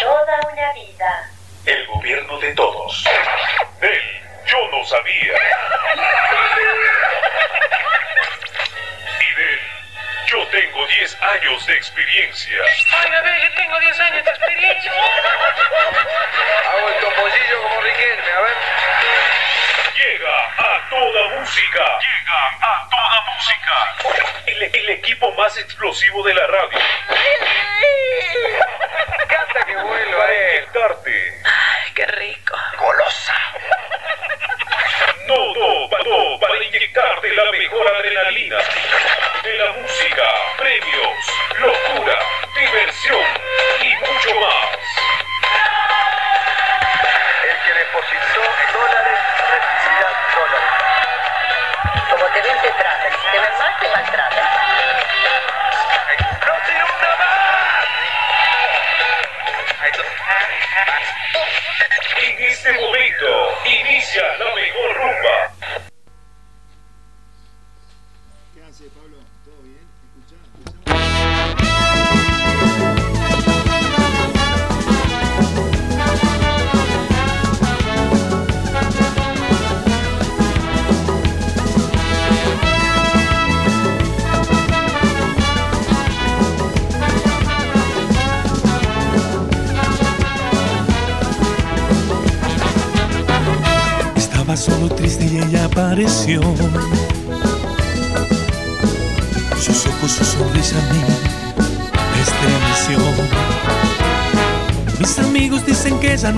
[0.00, 1.30] Toda una vida.
[1.66, 3.04] El gobierno de todos.
[3.82, 5.34] Él, yo no sabía.
[9.20, 9.60] Y de él,
[10.26, 12.58] yo tengo 10 años de experiencia.
[12.92, 14.92] Ay, a ver, yo tengo 10 años de experiencia.
[16.70, 18.56] Hago el topollillo como Riquelme, a ver.
[19.96, 21.98] Llega a toda música.
[22.00, 24.44] Llega a toda música.
[24.46, 26.78] El, el equipo más explosivo de la radio.
[29.28, 30.56] Canta que vuelva, Para eh.
[30.58, 31.42] inyectarte.
[31.44, 32.56] Ay, qué rico.
[32.78, 33.34] Golosa.
[35.26, 36.54] Todo, todo para
[37.80, 38.58] mejor adrenalina.
[39.42, 40.24] De la música,
[40.58, 41.16] premios,
[41.58, 42.18] locura,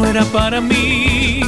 [0.02, 1.40] no era para mí.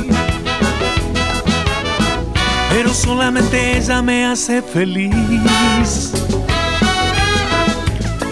[2.70, 6.12] Pero solamente ella me hace feliz.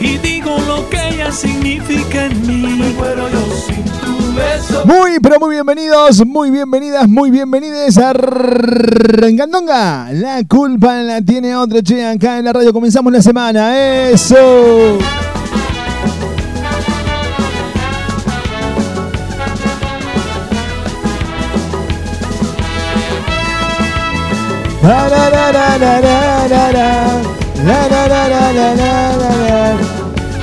[0.01, 2.95] Y digo lo que ella significa en mí.
[3.33, 4.85] Yo sin tu beso.
[4.85, 10.13] Muy, pero muy bienvenidos, muy bienvenidas, muy bienvenides a Rengandonga.
[10.13, 12.73] La culpa la tiene otro che acá en la radio.
[12.73, 14.11] Comenzamos la semana.
[14.11, 14.99] Eso.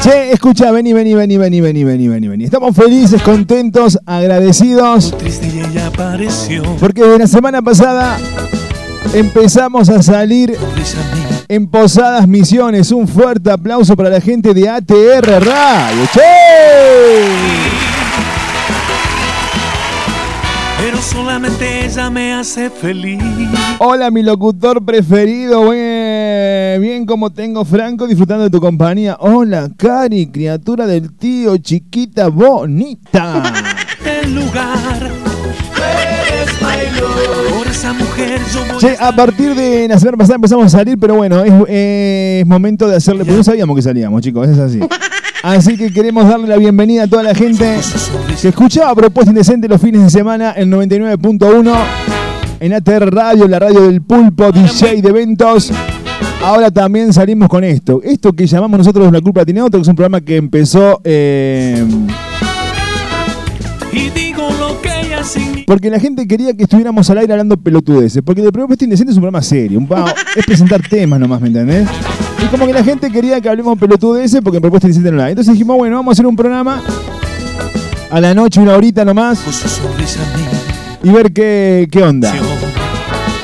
[0.01, 2.43] Che, escucha, vení, vení, vení, vení, vení, vení, vení, vení.
[2.45, 5.13] Estamos felices, contentos, agradecidos.
[6.79, 8.17] Porque de la semana pasada
[9.13, 10.57] empezamos a salir
[11.49, 12.93] en Posadas Misiones.
[12.93, 16.07] Un fuerte aplauso para la gente de ATR Radio.
[16.13, 17.88] ¡Che!
[20.81, 23.21] Pero solamente ella me hace feliz.
[23.79, 25.69] Hola, mi locutor preferido.
[25.71, 29.17] Bien, bien como tengo Franco disfrutando de tu compañía.
[29.19, 33.43] Hola, Cari, criatura del tío, chiquita bonita.
[34.05, 35.11] El lugar.
[37.57, 40.97] Por esa mujer yo voy Che, a partir de la semana pasada empezamos a salir,
[40.97, 43.25] pero bueno, es, es momento de hacerle.
[43.25, 44.79] Porque no sabíamos que salíamos, chicos, es así.
[45.41, 47.79] Así que queremos darle la bienvenida a toda la gente
[48.41, 51.73] que escuchaba Propuesta Indecente los fines de semana en 99.1
[52.59, 55.71] en ATR Radio, la radio del pulpo, DJ de eventos.
[56.43, 58.01] Ahora también salimos con esto.
[58.03, 60.99] Esto que llamamos nosotros La Culpa Tiene Otro, que es un programa que empezó.
[61.05, 61.85] eh,
[63.93, 65.63] y digo lo que ella significa.
[65.67, 68.21] Porque la gente quería que estuviéramos al aire hablando pelotudeces.
[68.23, 69.79] Porque el Propuesta Indecente es un programa serio.
[69.79, 69.87] Un
[70.35, 71.87] es presentar temas nomás, ¿me entendés?
[72.41, 75.25] Y como que la gente quería que hablemos pelotudeces porque en Propuesta Indecente no la
[75.25, 75.31] hay.
[75.31, 76.81] Entonces dijimos, bueno, vamos a hacer un programa
[78.09, 79.39] a la noche, una horita nomás,
[81.03, 82.33] y ver qué, qué onda.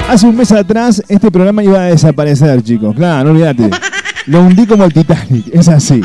[0.10, 2.96] Hace un mes atrás este programa iba a desaparecer, chicos.
[2.96, 3.70] Claro, no olvídate.
[4.28, 6.02] Lo hundí como el Titanic, es así.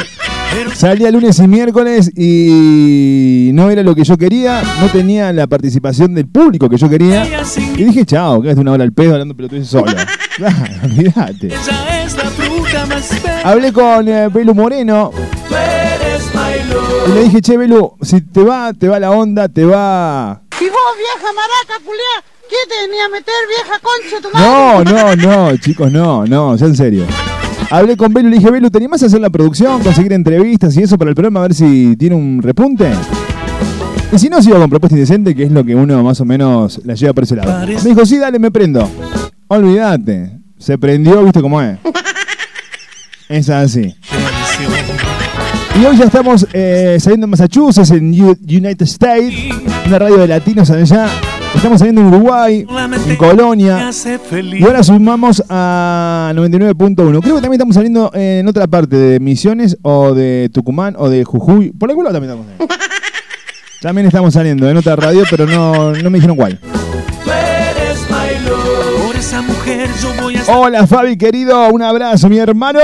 [0.75, 6.15] Salía lunes y miércoles y no era lo que yo quería, no tenía la participación
[6.15, 7.27] del público que yo quería.
[7.77, 9.93] Y dije, chao, quédate una hora al pedo hablando pelotudeces solo.
[10.37, 11.49] Claro, olvídate.
[11.49, 11.69] Es.
[13.45, 15.11] Hablé con eh, Belu Moreno
[17.07, 20.43] y le dije, che, Belu, si te va, te va la onda, te va...
[20.61, 24.85] Y vos, vieja maraca, culiá, ¿quién te venía a meter, vieja concha tu madre?
[24.85, 27.07] No, no, no, chicos, no, no, ya en serio.
[27.71, 30.77] Hablé con Belu y le dije, Belu, ¿te animás a hacer la producción, conseguir entrevistas
[30.77, 32.91] y eso para el programa, a ver si tiene un repunte?
[34.13, 36.81] Y si no, sigo con Propuesta Indecente, que es lo que uno más o menos
[36.85, 37.65] la lleva por ese lado.
[37.67, 38.91] Me dijo, sí, dale, me prendo.
[39.47, 41.79] Olvídate, se prendió, viste cómo es.
[43.29, 43.95] Es así.
[45.81, 49.33] Y hoy ya estamos eh, saliendo en Massachusetts, en U- United States,
[49.87, 51.07] una radio de latinos allá.
[51.55, 52.67] Estamos saliendo en Uruguay,
[53.07, 53.91] en Colonia.
[54.53, 56.95] Y ahora sumamos a 99.1.
[56.95, 61.25] Creo que también estamos saliendo en otra parte de Misiones o de Tucumán o de
[61.25, 61.71] Jujuy.
[61.73, 62.75] Por algún lado también estamos saliendo.
[63.81, 66.61] También estamos saliendo en otra radio, pero no, no me dijeron cuál.
[70.49, 71.69] Hola Fabi, querido.
[71.71, 72.79] Un abrazo, mi hermano.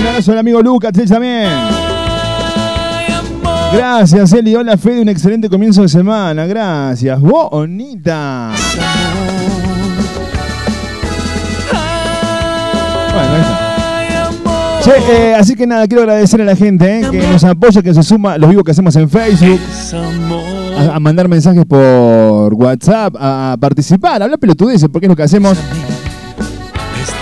[0.00, 1.48] Un abrazo al amigo Lucas, él también.
[3.72, 4.54] Gracias, Eli.
[4.56, 5.02] Hola, Fede.
[5.02, 6.46] Un excelente comienzo de semana.
[6.46, 7.20] Gracias.
[7.20, 8.52] Bonita.
[13.12, 13.70] Bueno, ahí está.
[14.82, 17.92] Che, eh, así que nada, quiero agradecer a la gente eh, que nos apoya, que
[17.92, 19.60] se suma los vivos que hacemos en Facebook,
[20.78, 25.58] a, mandar mensajes por WhatsApp, a participar, a hablar pelotudeces, porque es lo que hacemos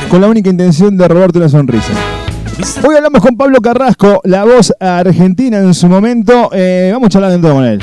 [0.09, 1.93] con la única intención de robarte una sonrisa.
[2.59, 6.51] Hoy hablamos con Pablo Carrasco, la voz argentina en su momento.
[6.53, 7.81] Eh, vamos a charlar dentro con él.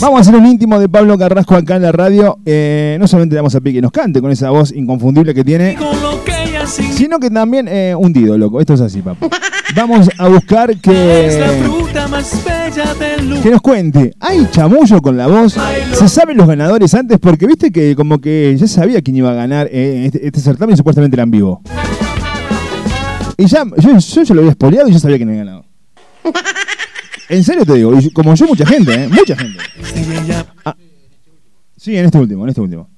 [0.00, 2.38] Vamos a hacer un íntimo de Pablo Carrasco acá en la radio.
[2.46, 5.44] Eh, no solamente le damos a Pique que nos cante con esa voz inconfundible que
[5.44, 5.76] tiene,
[6.94, 8.58] sino que también eh, hundido, loco.
[8.60, 9.28] Esto es así, papu.
[9.74, 11.44] Vamos a buscar que,
[13.42, 14.14] que nos cuente.
[14.20, 15.56] ¿Hay chamullo con la voz?
[15.92, 17.18] ¿Se saben los ganadores antes?
[17.18, 20.72] Porque viste que como que ya sabía quién iba a ganar eh, este, este certamen
[20.72, 21.60] y supuestamente era en vivo.
[23.38, 25.64] Y ya, yo, yo ya lo había espoleado y ya sabía quién había ganado.
[27.28, 29.08] En serio te digo, y como yo, mucha gente, ¿eh?
[29.08, 29.58] Mucha gente.
[29.82, 30.46] Sí, ella
[31.76, 32.88] Sí, en este último, en este último.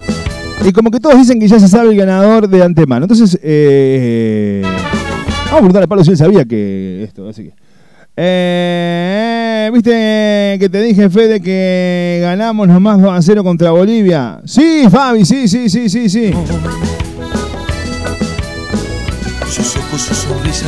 [0.66, 3.04] Y como que todos dicen que ya se sabe el ganador de antemano.
[3.04, 7.54] Entonces, eh, vamos a preguntarle a Pablo si él sabía que esto, así que.
[8.16, 14.40] Eh, ¿Viste que te dije, Fede, que ganamos nomás 2 a 0 contra Bolivia?
[14.44, 16.32] Sí, Fabi, sí, sí, sí, sí, sí.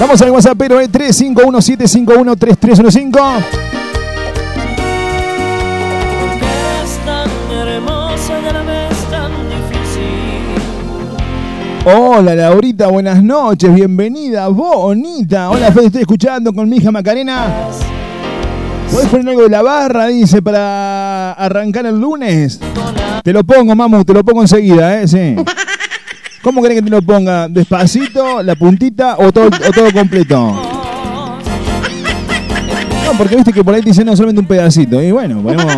[0.00, 3.20] Vamos al WhatsApp, pero es 351-751-3315.
[6.82, 10.54] Es tan hermosa y a la vez tan difícil.
[11.84, 15.50] Hola Laurita, buenas noches, bienvenida, bonita.
[15.50, 17.68] Hola Fede, estoy escuchando con mi hija Macarena.
[18.90, 22.58] ¿Podés poner algo de la barra, dice, para arrancar el lunes?
[23.22, 25.06] Te lo pongo, mamu, te lo pongo enseguida, ¿eh?
[25.06, 25.36] Sí.
[26.42, 27.48] ¿Cómo querés que te lo ponga?
[27.48, 30.38] ¿Despacito, la puntita o todo, o todo completo?
[33.04, 35.02] No, porque viste que por ahí te dicen solamente un pedacito.
[35.02, 35.70] Y bueno, ponemos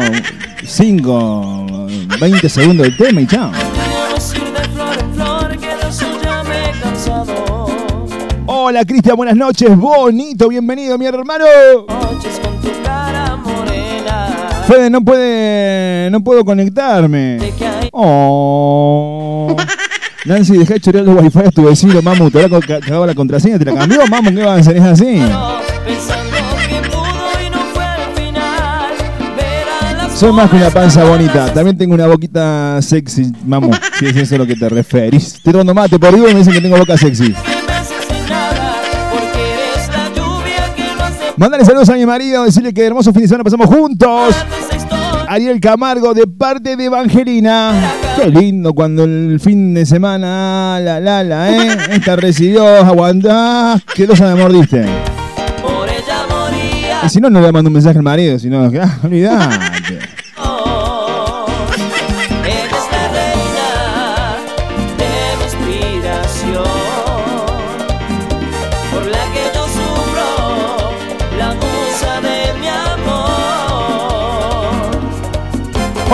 [0.64, 1.87] 5,
[2.21, 3.50] 20 segundos del tema y chao.
[8.47, 11.45] Hola Cristian, buenas noches, bonito, bienvenido mi hermano.
[14.69, 17.38] Fede, no puede, no puedo conectarme.
[17.90, 19.57] Oh.
[20.25, 22.31] Nancy, dejá de chorear los wifi a tu vecino, mamu.
[22.31, 24.33] Te habrá cagado la contraseña, te la cambió, mamu.
[24.35, 24.76] ¿Qué va a hacer?
[24.76, 25.21] Es así.
[30.14, 31.52] Soy más que una panza bonita.
[31.52, 33.73] También tengo una boquita sexy, mamu.
[33.99, 35.35] Si es eso a lo que te referís.
[35.35, 37.35] Estoy tomando mate por Dios me dicen que tengo boca sexy.
[41.37, 44.37] Mándale saludos a mi marido, decirle que hermoso fin de semana pasamos juntos.
[45.32, 47.72] Ariel Camargo de parte de Evangelina.
[48.16, 51.78] Qué lindo cuando el fin de semana, la la la, eh.
[51.90, 54.84] Esta recibió, aguantá, que los me mordiste.
[55.62, 57.00] Por ella moría.
[57.02, 59.72] Y si no, no le mando un mensaje al marido, si no, ah.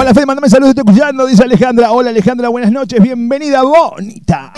[0.00, 1.90] Hola Fede, mandame saludos, estoy escuchando, dice Alejandra.
[1.90, 4.52] Hola Alejandra, buenas noches, bienvenida, bonita.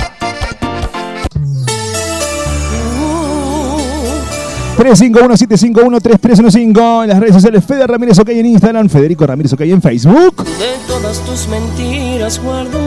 [4.76, 10.44] 351-751-3315 en las redes sociales Fede Ramírez OK en Instagram, Federico Ramírez OK en Facebook.
[10.44, 12.86] De todas tus mentiras guardo.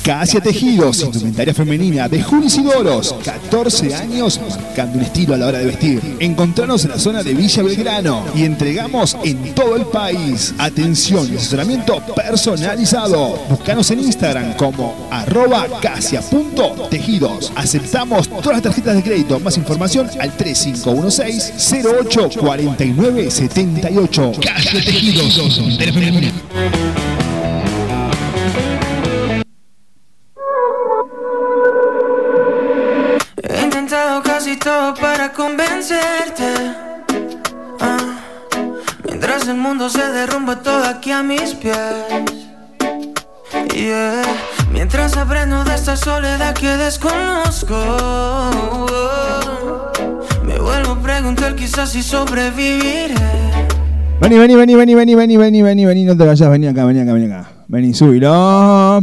[0.05, 5.59] Casia Tejidos, indumentaria femenina de Juli Sidoros, 14 años marcando un estilo a la hora
[5.61, 6.17] de vestir.
[6.21, 10.55] Encontranos en la zona de Villa Belgrano y entregamos en todo el país.
[10.59, 13.39] Atención y asesoramiento personalizado.
[13.49, 17.51] Búscanos en Instagram como arroba casia.tejidos.
[17.57, 19.41] Aceptamos todas las tarjetas de crédito.
[19.41, 24.33] Más información al 3516 08 49 78.
[24.43, 25.59] Casia Tejidos,
[35.25, 36.51] para convencerte.
[37.81, 38.19] Ah,
[39.07, 41.77] mientras el mundo se derrumba todo aquí a mis pies.
[43.75, 44.23] Yeah.
[44.73, 47.77] Mientras aprendo de esta soledad que desconozco.
[50.43, 53.15] Me vuelvo a preguntar quizás si sobreviviré.
[54.21, 57.01] Vení, vení, vení, vení, vení, vení, vení, vení, vení, no te vayas, vení acá, vení
[57.01, 57.49] acá, vení acá.
[57.69, 59.01] Vení, subilo.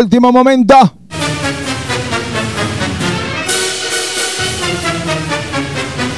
[0.00, 0.74] Último momento.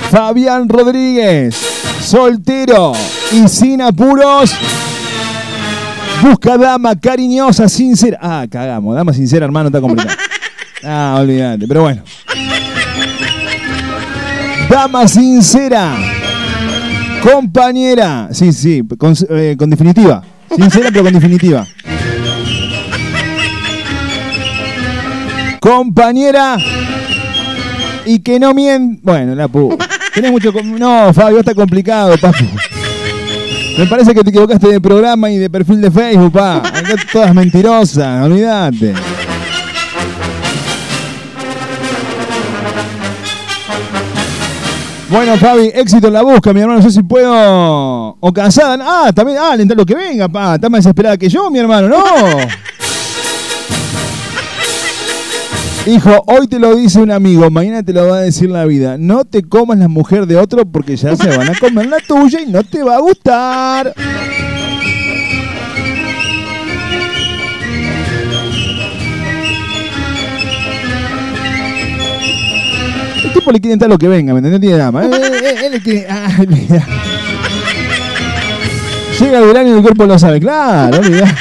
[0.08, 1.56] Fabián Rodríguez,
[2.00, 2.92] soltero
[3.32, 4.54] y sin apuros.
[6.22, 8.18] Busca dama cariñosa, sincera.
[8.22, 8.94] Ah, cagamos.
[8.94, 10.16] Dama sincera, hermano, está complicado.
[10.84, 12.02] Ah, olvídate, pero bueno.
[14.68, 15.96] Dama sincera.
[17.22, 18.28] Compañera.
[18.32, 20.24] Sí, sí, con, eh, con definitiva.
[20.56, 21.64] Sincera, pero con definitiva.
[25.62, 26.56] Compañera.
[28.04, 29.00] Y que no miente.
[29.04, 29.78] Bueno, la pu.
[30.12, 30.52] Tenés mucho.
[30.52, 32.44] No, Fabio, está complicado, papu.
[33.78, 36.56] Me parece que te equivocaste de programa y de perfil de Facebook, pa.
[36.56, 38.92] Acá todas mentirosas, olvídate.
[45.08, 46.80] Bueno, Fabi, éxito en la busca, mi hermano.
[46.80, 48.16] No sé si puedo.
[48.18, 48.78] O casada.
[48.80, 49.38] Ah, también.
[49.38, 50.56] Ah, alenta lo que venga, pa.
[50.56, 51.86] Está más desesperada que yo, mi hermano.
[51.86, 52.04] No.
[55.86, 58.96] Hijo, hoy te lo dice un amigo, mañana te lo va a decir la vida.
[58.98, 62.40] No te comas la mujer de otro porque ya se van a comer la tuya
[62.40, 63.92] y no te va a gustar.
[73.24, 74.58] El tipo le quiere entrar lo que venga, ¿me entendés?
[74.58, 75.04] No tiene drama.
[75.04, 76.86] Eh, eh, eh, él quiere- ah, olvidá.
[79.20, 81.36] Llega el verano y el cuerpo lo sabe, claro, olvidá.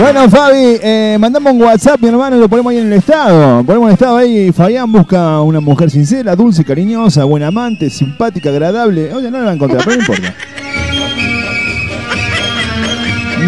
[0.00, 3.62] Bueno, Fabi, eh, mandamos un WhatsApp, mi hermano, y lo ponemos ahí en el estado.
[3.64, 4.50] Ponemos en el estado ahí.
[4.52, 9.12] Fabián busca una mujer sincera, dulce, cariñosa, buena amante, simpática, agradable.
[9.14, 10.34] Oye, no la va a encontrar, pero no importa.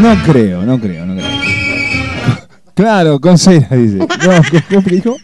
[0.00, 1.26] No creo, no creo, no creo.
[2.74, 3.98] Claro, con cera, dice.
[3.98, 4.06] No,
[4.68, 5.16] ¿cómo dijo?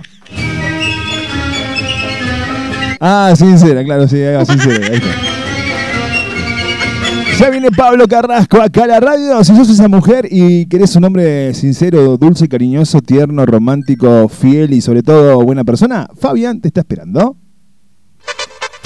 [3.00, 4.87] Ah, sincera, claro, sí, va, sincera.
[4.87, 5.31] Ahí está.
[7.42, 9.42] Ya viene Pablo Carrasco acá a la radio.
[9.42, 14.80] Si sos esa mujer y querés un hombre sincero, dulce, cariñoso, tierno, romántico, fiel y
[14.80, 17.41] sobre todo buena persona, Fabián te está esperando.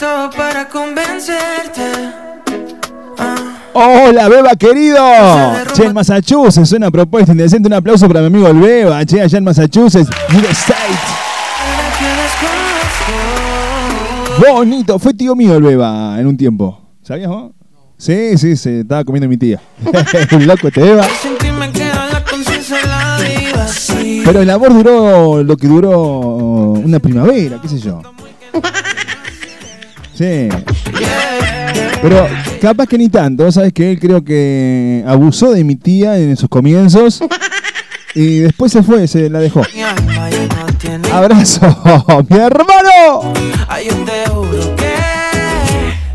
[0.00, 1.82] Todo para convencerte.
[3.74, 4.98] Hola, Beba querido.
[5.74, 7.68] Che, en Massachusetts, suena propuesta indecente.
[7.68, 9.04] Un aplauso para mi amigo el Beba.
[9.04, 10.80] Che, allá en Massachusetts, New State.
[14.38, 16.80] Bonito, fue tío mío el Beba en un tiempo.
[17.02, 17.52] ¿Sabías vos?
[17.98, 19.60] Sí, sí, se estaba comiendo mi tía.
[20.30, 21.06] El loco este Beba.
[24.24, 28.00] Pero el amor duró lo que duró una primavera, qué sé yo.
[30.20, 30.50] Sí.
[32.02, 32.28] Pero
[32.60, 36.50] capaz que ni tanto, ¿sabes que Él creo que abusó de mi tía en sus
[36.50, 37.22] comienzos
[38.14, 39.62] y después se fue, se la dejó.
[41.10, 41.60] ¡Abrazo,
[42.28, 43.32] mi hermano!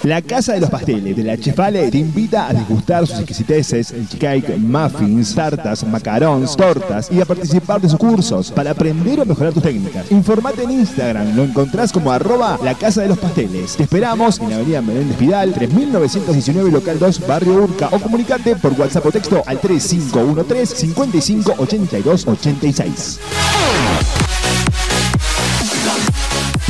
[0.04, 4.06] La Casa de los Pasteles de la Chefale te invita a degustar sus exquisiteces, el
[4.06, 9.54] cheesecake, muffins, tartas, macarons, tortas y a participar de sus cursos para aprender o mejorar
[9.54, 10.12] tus técnicas.
[10.12, 13.76] Informate en Instagram, lo encontrás como arroba la Casa de los Pasteles.
[13.76, 18.78] Te esperamos en la avenida Menéndez Vidal, 3919 local 2, barrio Urca o comunicate por
[18.78, 23.20] WhatsApp o texto al 3513 55 82 86.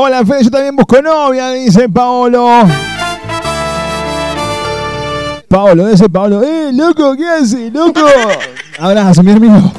[0.00, 2.46] Hola Fede, yo también busco novia, dice Paolo.
[5.48, 6.40] Paolo, dice Paolo.
[6.44, 7.16] ¡Eh, loco!
[7.16, 8.06] ¿Qué hace, loco?
[8.78, 9.72] Abrazo, mi hermano.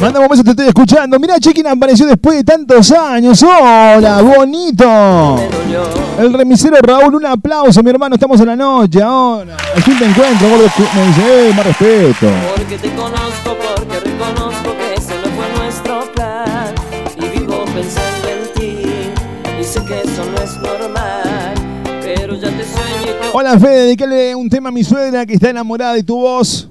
[0.00, 0.12] Ay, no sé.
[0.12, 1.18] Manda un beso, te estoy escuchando.
[1.18, 3.42] Mirá, che, quién apareció después de tantos años.
[3.42, 5.36] ¡Hola, bonito!
[6.18, 8.14] El remisero Raúl, un aplauso, mi hermano.
[8.14, 9.56] Estamos en la noche ahora.
[9.74, 10.64] Al fin te encuentro, gordo.
[10.94, 12.26] Me dice, eh, más respeto.
[12.56, 16.74] Porque te conozco, porque reconozco que ese no fue nuestro plan.
[17.16, 18.82] Y vivo pensando en ti.
[19.60, 21.54] Y sé que eso no es normal.
[22.02, 25.34] Pero ya te sueño y te Hola, Fede, dedícale un tema a mi suegra que
[25.34, 26.70] está enamorada de tu voz.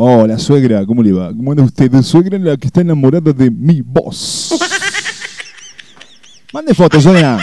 [0.00, 1.30] Hola, suegra, ¿cómo le va?
[1.30, 1.90] ¿Cómo anda usted?
[2.02, 4.56] Suegra la que está enamorada de mi voz.
[6.52, 7.36] Mande fotos, suegra.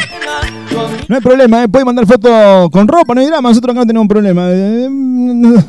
[1.10, 1.68] No hay problema, ¿eh?
[1.68, 3.50] puede mandar fotos con ropa, no hay drama.
[3.50, 4.44] Nosotros acá no tenemos problema.
[4.52, 5.66] Eh, Mucho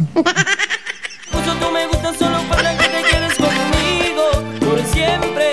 [1.59, 4.22] tú me gustas solo para que te quedes conmigo
[4.61, 5.51] por siempre.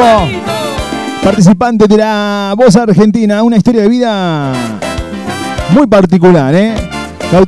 [1.24, 4.54] Participante de la voz argentina, una historia de vida
[5.70, 6.74] muy particular, ¿eh?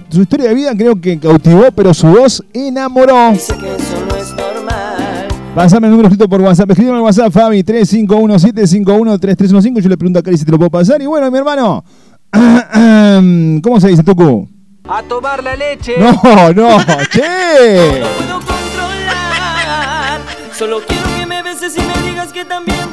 [0.09, 3.31] Su historia de vida creo que cautivó, pero su voz enamoró.
[3.31, 5.27] Dice que eso no es normal.
[5.55, 6.69] Pásame el número escrito por WhatsApp.
[6.71, 9.81] Escríbeme al WhatsApp, Fabi, 3517513315.
[9.81, 11.01] Yo le pregunto a Cari si te lo puedo pasar.
[11.01, 11.83] Y bueno, mi hermano,
[13.61, 14.47] ¿cómo se dice, Tucu?
[14.87, 15.95] A tomar la leche.
[15.97, 16.13] No,
[16.53, 16.77] no,
[17.11, 17.99] che.
[17.99, 20.21] No puedo controlar.
[20.57, 22.92] Solo quiero que me beses y me digas que también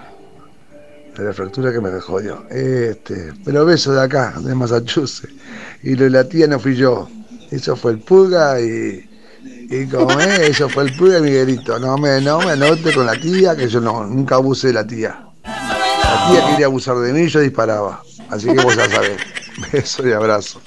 [1.17, 2.45] De la fractura que me jodió.
[2.49, 5.33] Este, pero beso de acá, de Massachusetts.
[5.83, 7.09] Y lo de la tía no fui yo.
[7.49, 9.07] Eso fue el pulga y.
[9.69, 11.79] Y como es, eso fue el pulga y Miguelito.
[11.79, 14.87] No me, no me anote con la tía, que yo no, nunca abusé de la
[14.87, 15.25] tía.
[15.43, 18.01] La tía quería abusar de mí, yo disparaba.
[18.29, 19.17] Así que vos ya sabés.
[19.71, 20.61] Beso y abrazo.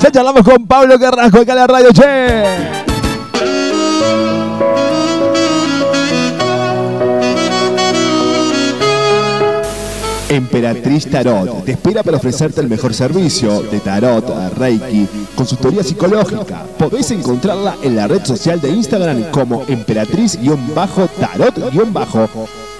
[0.00, 2.95] Ya charlamos con Pablo Carrasco acá en la radio, che.
[10.36, 16.64] Emperatriz Tarot te espera para ofrecerte el mejor servicio de tarot, reiki, consultoría psicológica.
[16.78, 21.70] Podés encontrarla en la red social de Instagram como emperatriz-tarot-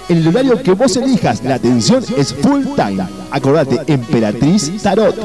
[0.09, 1.43] en el horario que vos elijas.
[1.43, 3.05] La atención es full time.
[3.31, 5.15] Acordate, Emperatriz Tarot.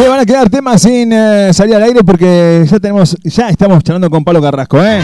[0.00, 3.84] Se van a quedar temas sin eh, salir al aire porque ya tenemos, ya estamos
[3.84, 5.02] charlando con Pablo Carrasco, ¿eh?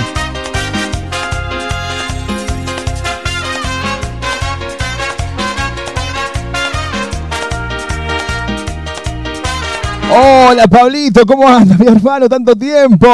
[10.10, 12.26] Hola Pablito, ¿cómo andas, mi hermano?
[12.26, 13.06] Tanto tiempo.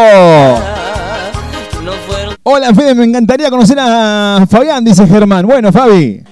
[2.45, 5.45] Hola Fede, me encantaría conocer a Fabián, dice Germán.
[5.45, 6.23] Bueno, Fabi.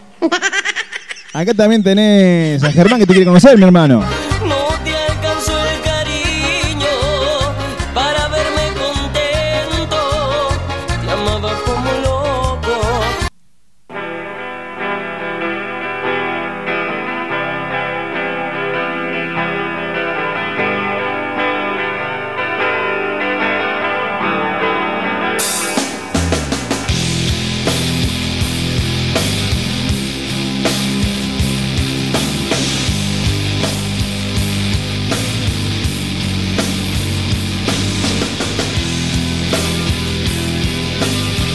[1.33, 4.05] Acá también tenés a Germán que te quiere conocer, mi hermano.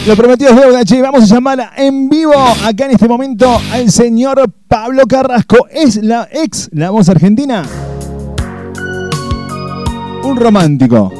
[0.06, 1.02] Lo prometido es deuda, che.
[1.02, 2.32] Vamos a llamar en vivo
[2.64, 5.66] acá en este momento al señor Pablo Carrasco.
[5.68, 7.64] Es la ex, la voz argentina.
[10.22, 11.10] Un romántico.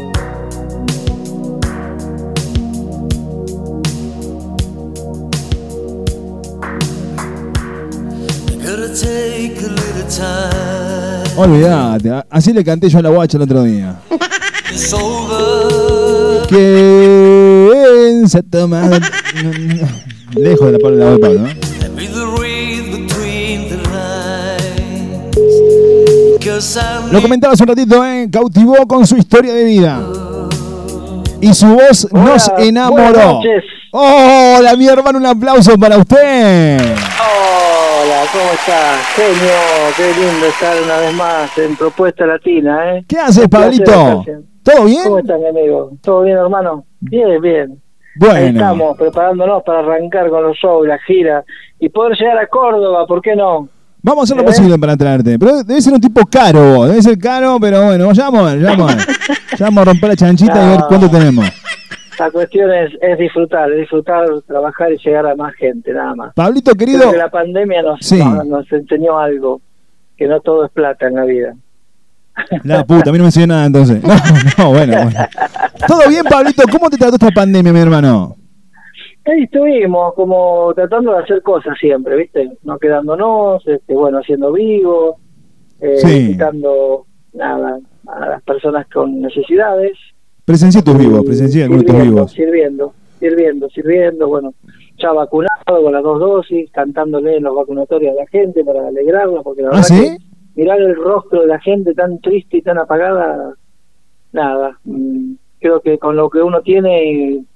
[11.37, 13.97] Olvídate, así le canté yo a la guacha el otro día.
[16.49, 18.89] Que se toma.
[20.37, 21.47] Lejos de la palabra de Pablo, ¿no?
[21.97, 25.35] Be the read between the lines.
[26.45, 28.29] Cause I'm Lo comentaba hace un ratito, ¿eh?
[28.31, 30.01] Cautivó con su historia de vida.
[31.41, 33.41] Y su voz nos enamoró.
[33.91, 36.79] Hola, mi hermano, un aplauso para usted.
[36.79, 39.01] Hola, ¿cómo estás?
[39.17, 39.53] Genio,
[39.97, 43.05] qué lindo estar una vez más en Propuesta Latina, ¿eh?
[43.09, 44.23] ¿Qué haces, Pablito?
[44.25, 44.56] gracias.
[44.67, 45.05] ¿Todo bien?
[45.05, 45.91] ¿Cómo estás, mi amigo?
[46.03, 46.85] ¿Todo bien, hermano?
[47.01, 47.71] Bien, bien.
[47.71, 51.45] Ahí Bueno, estamos preparándonos para arrancar con los shows, la gira
[51.79, 53.69] y poder llegar a Córdoba, ¿por qué no?
[54.03, 54.47] vamos a hacer lo ¿Eh?
[54.47, 55.39] posible para traerte.
[55.39, 58.55] Pero debe ser un tipo caro, vos, debe ser caro, pero bueno, ya vamos a
[58.55, 59.05] ver, ya vamos a ver.
[59.59, 60.89] Ya vamos a romper la chanchita y ver No.
[60.89, 61.45] cuánto tenemos.
[62.19, 66.35] La cuestión es, es disfrutar, es disfrutar, trabajar y llegar a más gente, nada más.
[66.35, 68.19] Pablito, querido, Creo que la pandemia nos, Sí.
[68.19, 69.61] nos, nos enseñó algo,
[70.17, 71.55] que no todo es plata en la vida.
[72.65, 74.03] La puta, a mí no me enseñó nada entonces.
[74.03, 74.15] No,
[74.59, 75.21] no, bueno, bueno.
[75.87, 76.63] ¿Todo bien, Pablito?
[76.71, 78.37] ¿Cómo te trató esta pandemia, mi hermano?
[79.25, 82.49] Ahí estuvimos como tratando de hacer cosas siempre, ¿viste?
[82.63, 85.17] No quedándonos, este, bueno, haciendo vivo,
[85.81, 86.19] eh, Sí.
[86.29, 89.93] visitando nada, a las personas con necesidades.
[90.45, 92.33] Presencié tus vivos, presencié algunos tus vivos.
[92.33, 94.55] sirviendo, sirviendo, sirviendo, bueno,
[94.99, 99.43] ya vacunado con las dos dosis, cantándole en los vacunatorios a la gente para alegrarla,
[99.43, 100.03] porque la ¿Ah, verdad sí?
[100.03, 100.17] que
[100.57, 103.55] mirar el rostro de la gente tan triste y tan apagada,
[104.33, 104.79] nada.
[104.85, 107.47] mm, Creo que con lo que uno tiene y,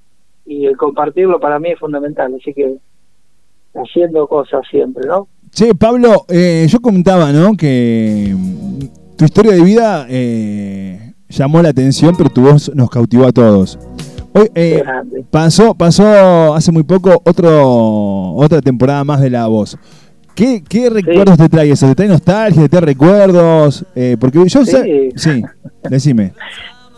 [0.45, 2.33] y el compartirlo para mí es fundamental.
[2.39, 2.77] Así que
[3.75, 5.27] haciendo cosas siempre, ¿no?
[5.51, 7.55] Che, Pablo, eh, yo comentaba, ¿no?
[7.55, 8.79] Que mm,
[9.17, 13.77] tu historia de vida eh, llamó la atención, pero tu voz nos cautivó a todos.
[14.33, 14.81] Hoy, eh,
[15.29, 19.77] pasó, pasó hace muy poco otro, otra temporada más de La Voz.
[20.35, 21.87] ¿Qué, qué recuerdos te trae eso?
[21.87, 22.63] ¿Te trae nostalgia?
[22.63, 23.85] ¿Te trae recuerdos?
[23.95, 25.11] Eh, porque yo sé...
[25.15, 25.43] Sí,
[25.89, 26.33] decime.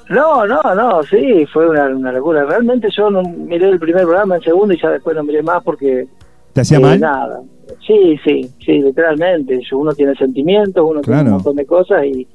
[0.09, 2.45] No, no, no, sí, fue una, una locura.
[2.45, 5.63] Realmente yo no miré el primer programa, el segundo y ya después no miré más
[5.63, 6.07] porque...
[6.53, 6.99] ¿Te hacía eh, mal?
[6.99, 7.41] Nada.
[7.85, 9.59] Sí, sí, sí, literalmente.
[9.71, 12.27] Uno tiene sentimientos, uno tiene un montón de cosas y,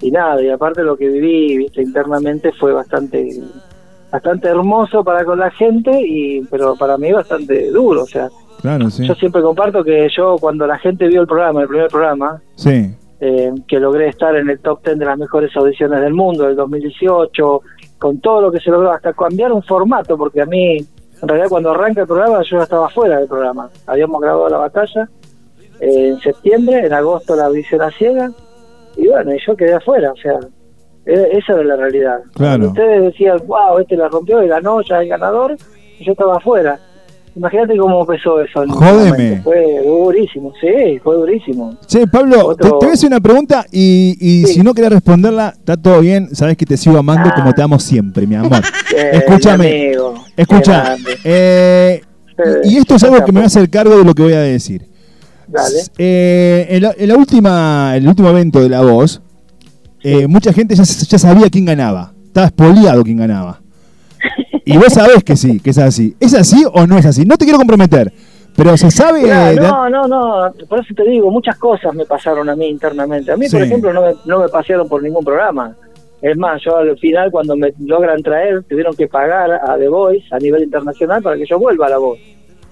[0.00, 0.40] y nada.
[0.42, 3.28] Y aparte lo que viví viste, internamente fue bastante
[4.10, 8.02] bastante hermoso para con la gente, y pero para mí bastante duro.
[8.04, 8.28] O sea,
[8.62, 9.06] Claro, sí.
[9.06, 12.94] yo siempre comparto que yo cuando la gente vio el programa, el primer programa, Sí.
[13.20, 16.56] eh, que logré estar en el top 10 de las mejores audiciones del mundo del
[16.56, 17.60] 2018,
[17.98, 21.48] con todo lo que se logró, hasta cambiar un formato, porque a mí, en realidad
[21.48, 23.70] cuando arranca el programa yo ya estaba fuera del programa.
[23.86, 25.08] Habíamos grabado la batalla
[25.80, 28.30] eh, en septiembre, en agosto la audición a ciega,
[28.96, 30.38] y bueno, y yo quedé afuera, o sea,
[31.04, 32.20] e- esa era la realidad.
[32.34, 32.68] Claro.
[32.68, 35.54] Ustedes decían, wow, este la rompió y ganó, ya el ganador,
[35.98, 36.78] y yo estaba afuera.
[37.36, 38.64] Imagínate cómo empezó eso.
[38.66, 39.42] Jódeme.
[39.42, 41.76] Fue durísimo, sí, fue durísimo.
[41.86, 44.90] Che, Pablo, te, Otro- te voy a hacer una pregunta y, y si no querés
[44.90, 46.34] responderla, está todo bien.
[46.34, 48.62] Sabes que te sigo amando como te amo siempre, mi amor.
[48.96, 49.92] Eh, Escúchame.
[50.36, 50.96] Escucha.
[51.24, 52.00] eh,
[52.64, 54.40] y, esto es algo que me va a hacer cargo de lo que voy a
[54.40, 54.86] decir.
[55.46, 55.76] Dale.
[55.98, 59.20] Eh, en, la, en la última, el último evento de La Voz,
[60.02, 62.14] eh, mucha gente ya, ya sabía quién ganaba.
[62.26, 63.60] Estaba espoliado quién ganaba.
[64.64, 66.16] Y vos sabés que sí, que es así.
[66.18, 67.24] ¿Es así o no es así?
[67.24, 68.12] No te quiero comprometer,
[68.56, 69.22] pero se sabe...
[69.22, 72.66] Mirá, eh, no, no, no, por eso te digo, muchas cosas me pasaron a mí
[72.66, 73.30] internamente.
[73.30, 75.76] A mí, por ejemplo, no me, no me pasearon por ningún programa.
[76.20, 80.26] Es más, yo al final, cuando me logran traer, tuvieron que pagar a The Voice
[80.32, 82.18] a nivel internacional para que yo vuelva a la voz.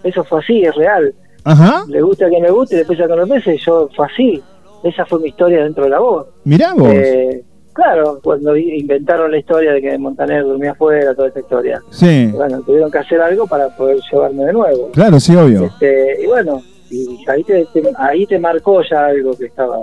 [0.03, 1.15] Eso fue así, es real.
[1.45, 1.85] Ajá.
[1.89, 4.43] Le gusta a quien le guste, después ya con los meses, yo fue así.
[4.83, 6.27] Esa fue mi historia dentro de la voz.
[6.45, 6.89] Mirá vos.
[6.91, 11.81] Eh, claro, cuando inventaron la historia de que Montaner dormía afuera, toda esta historia.
[11.91, 12.31] Sí.
[12.33, 14.91] Bueno, tuvieron que hacer algo para poder llevarme de nuevo.
[14.93, 15.65] Claro, sí, obvio.
[15.65, 19.79] Este, y bueno, y ahí te, te- ahí te marcó ya algo que estaba,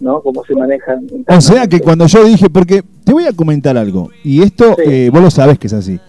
[0.00, 0.20] ¿no?
[0.22, 1.06] Cómo se manejan.
[1.28, 5.10] O sea que cuando yo dije, porque te voy a comentar algo, y esto eh,
[5.12, 6.00] vos lo sabés que es así.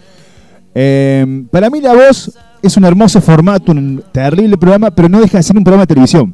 [0.75, 5.37] Eh, para mí La Voz es un hermoso formato, un terrible programa, pero no deja
[5.37, 6.33] de ser un programa de televisión.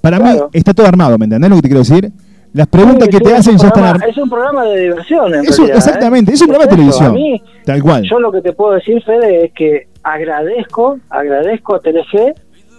[0.00, 2.12] Para mí está todo armado, ¿me entendés lo que te quiero decir?
[2.54, 4.02] Las preguntas que sí, te es hacen un ya están.
[4.08, 5.78] Es un programa de diversión, en Eso- realidad, ¿eh?
[5.78, 7.06] exactamente, es un programa de televisión.
[7.08, 8.02] a mí, Tal cual.
[8.04, 12.34] Yo lo que te puedo decir, Fede, es que agradezco, agradezco a Telefe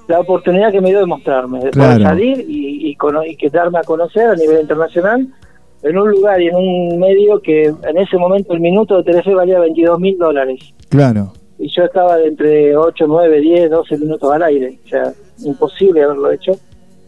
[0.08, 1.94] la oportunidad que me dio de mostrarme, de Claro.
[1.94, 5.28] poder salir y, y, cono- y que darme a conocer a nivel internacional
[5.84, 9.34] en un lugar y en un medio que en ese momento el minuto de Telefe
[9.36, 10.60] valía 22 mil dólares.
[10.90, 11.34] Claro.
[11.58, 14.78] y yo estaba de entre 8, 9, 10, 12 minutos al aire.
[14.86, 15.12] O sea,
[15.46, 16.52] imposible haberlo hecho.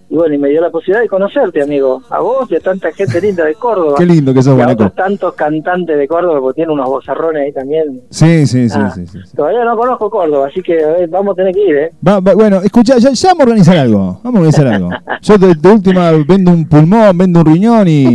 [0.10, 2.02] Y bueno, y me dio la posibilidad de conocerte, amigo.
[2.10, 3.96] A vos y a tanta gente linda de Córdoba.
[3.98, 7.44] Qué lindo que sos, y a otros tantos cantantes de Córdoba, porque tiene unos bozarrones
[7.44, 8.02] ahí también.
[8.10, 9.20] Sí, sí, sí, Ah, sí, sí.
[9.36, 11.92] Todavía no conozco Córdoba, así que ver, vamos a tener que ir, ¿eh?
[12.08, 14.22] Va- va- bueno, escucha, ya, ya vamos a organizar algo.
[14.24, 14.90] Vamos a organizar algo.
[15.22, 18.14] Yo de, de última vendo un pulmón, vendo un riñón y.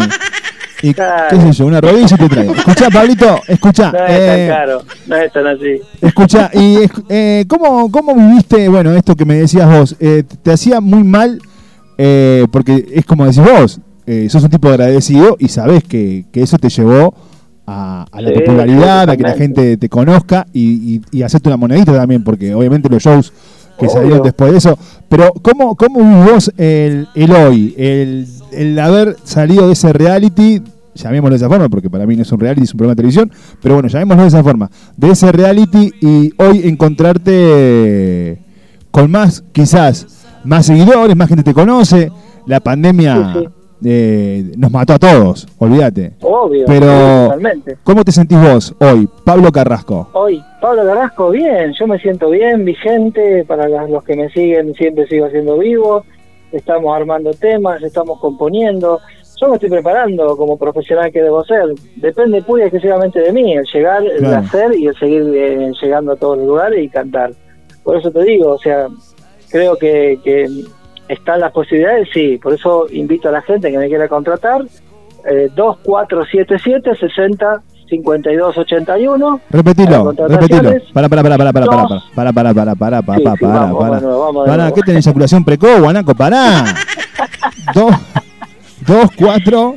[0.83, 2.55] y qué sé yo, una rodilla y te traigo.
[2.55, 3.93] Escucha, Pablito, escucha.
[3.93, 5.81] No es eh, tan caro, no es tan así.
[6.01, 6.79] Escucha, y
[7.11, 9.95] eh, ¿cómo, ¿cómo viviste, bueno, esto que me decías vos?
[10.01, 11.39] Eh, ¿Te hacía muy mal?
[11.99, 16.43] Eh, porque es como decís vos, eh, sos un tipo agradecido y sabés que, que
[16.43, 17.15] eso te llevó
[17.67, 21.49] a, a la Sí, popularidad, a que la gente te conozca y, y, y hacerte
[21.49, 23.33] una monedita también, porque obviamente los shows
[23.79, 23.89] que Obvio.
[23.89, 24.79] salieron después de eso.
[25.09, 27.75] Pero, ¿cómo, cómo vos el, el hoy?
[27.77, 30.63] El, el haber salido de ese reality,
[30.95, 32.97] llamémoslo de esa forma, porque para mí no es un reality, es un programa de
[32.97, 33.31] televisión,
[33.63, 38.39] pero bueno, llamémoslo de esa forma, de ese reality y hoy encontrarte
[38.91, 40.07] con más, quizás,
[40.45, 42.11] más seguidores, más gente te conoce.
[42.47, 43.49] La pandemia Sí, sí.
[43.85, 46.13] eh, nos mató a todos, olvídate.
[46.23, 46.87] Obvio, Pero,
[47.25, 47.77] totalmente.
[47.85, 50.09] ¿cómo te sentís vos hoy, Pablo Carrasco?
[50.13, 55.07] Hoy, Pablo Carrasco, bien, yo me siento bien, vigente, para los que me siguen siempre
[55.07, 56.05] sigo siendo vivo,
[56.51, 58.99] estamos armando temas, estamos componiendo,
[59.41, 61.65] yo me estoy preparando como profesional que debo ser,
[61.97, 66.13] depende pura y exclusivamente de mí, el llegar, el hacer y el seguir eh, llegando
[66.13, 67.33] a todos los lugares y cantar.
[67.85, 68.87] Por eso te digo, o sea,
[69.53, 70.49] creo que, que
[71.09, 74.63] están las posibilidades, sí, por eso invito a la gente que me quiera contratar,
[75.31, 80.71] eh, 2477 60 52 81 Repetilo, Para repetilo.
[80.95, 82.11] Para, para, para, para, para, para, dos.
[82.15, 84.01] para, para, para, para, para, Sí, para, sí, para, vamos, para.
[84.01, 84.75] vamos nuevo.
[84.75, 86.15] ¿qué tenés eyaculación precoz, guanaco?
[86.15, 86.65] Pará.
[87.75, 87.95] Dos.
[88.87, 89.75] 24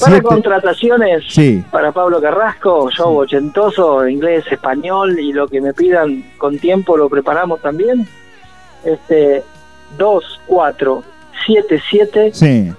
[0.00, 1.62] Para 7 contrataciones, Sí.
[1.70, 7.08] para Pablo Carrasco, show ochentoso, inglés, español y lo que me pidan con tiempo lo
[7.08, 8.06] preparamos también.
[8.84, 9.42] Este
[9.98, 12.72] 2477 Sí,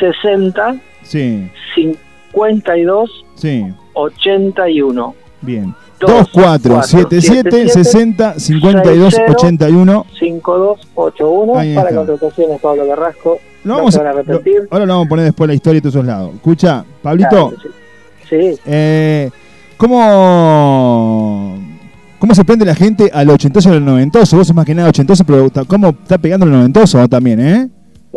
[0.00, 3.64] 60 sí, 52 sí.
[3.94, 5.14] 81.
[5.40, 5.74] Bien.
[6.00, 10.06] 2, 24 77 60 52 81.
[10.18, 13.38] 5281 Ahí para contrataciones Pablo Carrasco.
[13.62, 14.66] Lo no vamos se a, van a lo- repetir.
[14.70, 16.34] ahora lo vamos a poner después la historia de todos esos lados.
[16.34, 17.52] Escucha, Pablito, Claro,
[18.28, 18.30] sí.
[18.54, 18.58] Sí.
[18.66, 19.30] eh,
[19.76, 21.53] ¿cómo,
[22.24, 24.38] ¿cómo se prende la gente al ochentoso y al noventoso?
[24.38, 27.68] Vos sos más que nada ochentoso, pero ¿cómo está pegando el noventoso también, eh?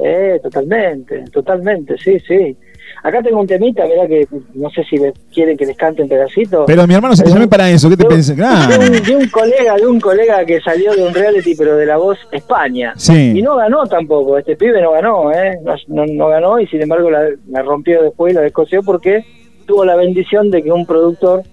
[0.02, 2.56] Eh, totalmente, totalmente, sí, sí.
[3.04, 4.96] Acá tengo un temita, mira que no sé si
[5.34, 6.63] quieren que les cante un pedacito.
[6.67, 8.38] Pero mi hermano se te llamé para eso, ¿qué te pensás?
[8.38, 8.78] Claro.
[8.82, 11.86] De un, de un colega, de un colega que salió de un reality, pero de
[11.86, 12.93] la voz España.
[12.96, 13.34] Sí.
[13.36, 15.60] Y no ganó tampoco, este pibe no ganó, ¿eh?
[15.65, 19.26] No, no- no ganó y sin embargo la, la rompió después y la descoció porque
[19.65, 21.43] tuvo la bendición de que un productor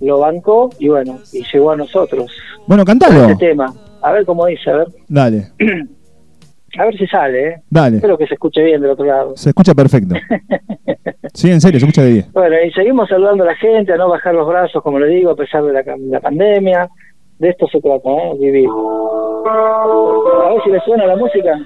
[0.00, 2.30] lo bancó y bueno, y llegó a nosotros.
[2.66, 3.30] Bueno, cantalo.
[3.30, 3.72] Este tema.
[4.02, 4.88] A ver cómo dice, a ver.
[5.08, 5.48] Dale,
[6.76, 7.62] A ver si sale, ¿eh?
[7.70, 7.96] dale.
[7.96, 9.36] Espero que se escuche bien del otro lado.
[9.36, 10.14] Se escucha perfecto.
[11.32, 12.32] Sí, en serio, se escucha de 10.
[12.32, 15.32] Bueno, y seguimos saludando a la gente, a no bajar los brazos, como le digo,
[15.32, 16.88] a pesar de la, la pandemia.
[17.40, 18.32] De esto se trata, ¿eh?
[18.38, 18.68] Vivir.
[18.70, 21.58] A ver si le suena la música.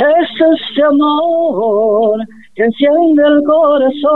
[0.00, 2.18] Es este amor
[2.54, 4.12] que enciende el corazón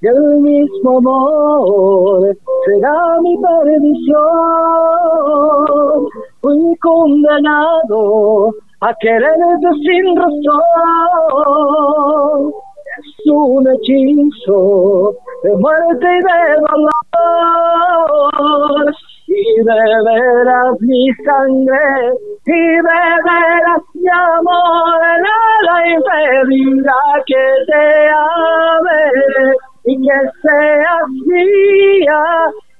[0.00, 4.16] y el mismo amor será mi perdición.
[6.40, 10.54] Fui condenado a quererte sin razón.
[12.98, 16.38] Es un hechizo de muerte y de
[16.70, 16.96] dolor.
[19.38, 22.12] Y beberás mi sangre
[22.46, 25.00] y beberás mi amor.
[25.26, 29.02] Nada impedirá que te ame
[29.84, 32.24] y que seas mía.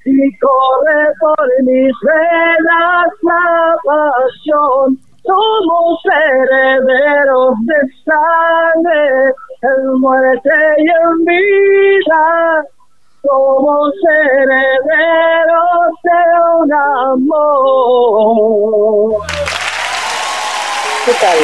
[0.07, 4.99] Y corre por mis venas la pasión.
[5.25, 12.67] Somos herederos de sangre, en muerte y en vida.
[13.27, 16.21] Somos herederos de
[16.63, 16.71] un
[17.23, 19.11] amor.
[21.05, 21.39] ¿Qué tal?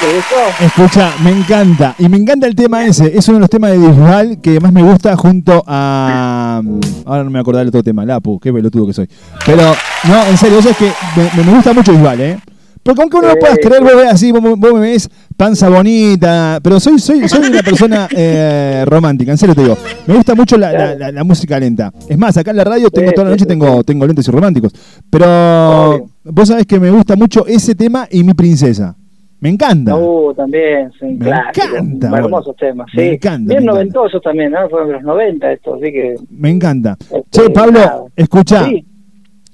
[0.00, 0.36] ¿Te gustó?
[0.64, 1.96] Escucha, me encanta.
[1.98, 3.16] Y me encanta el tema ese.
[3.16, 6.62] Es uno de los temas de Bisbal que más me gusta junto a.
[7.06, 9.10] Ahora no me acordé del otro tema, Lapu, qué pelotudo que soy.
[9.44, 9.62] Pero,
[10.04, 12.38] no, en serio, eso es que me, me gusta mucho Bisbal, ¿eh?
[12.82, 16.58] Porque aunque uno no puedas creer, vos ves así, vos, vos me ves panza bonita,
[16.62, 19.76] pero soy, soy, soy una persona eh, romántica, en serio te digo.
[20.06, 21.92] Me gusta mucho la, la- la- la música lenta.
[22.08, 24.72] Es más, acá en la radio tengo toda la noche tengo, tengo lentes y románticos.
[25.10, 28.96] Pero vos sabés que me gusta mucho ese tema y mi princesa.
[29.40, 29.96] Me encanta.
[29.96, 31.48] Uh, también, sí, Me claro.
[31.54, 32.18] encanta.
[32.18, 32.96] Hermosos temas, sí.
[32.98, 33.72] Me encanta, Bien me encanta.
[33.72, 34.68] noventosos también, ¿no?
[34.68, 36.14] Fueron los 90 esto, así que...
[36.30, 36.96] Me encanta.
[37.00, 38.66] Este, Che, Pablo, escucha.
[38.66, 38.86] Sí.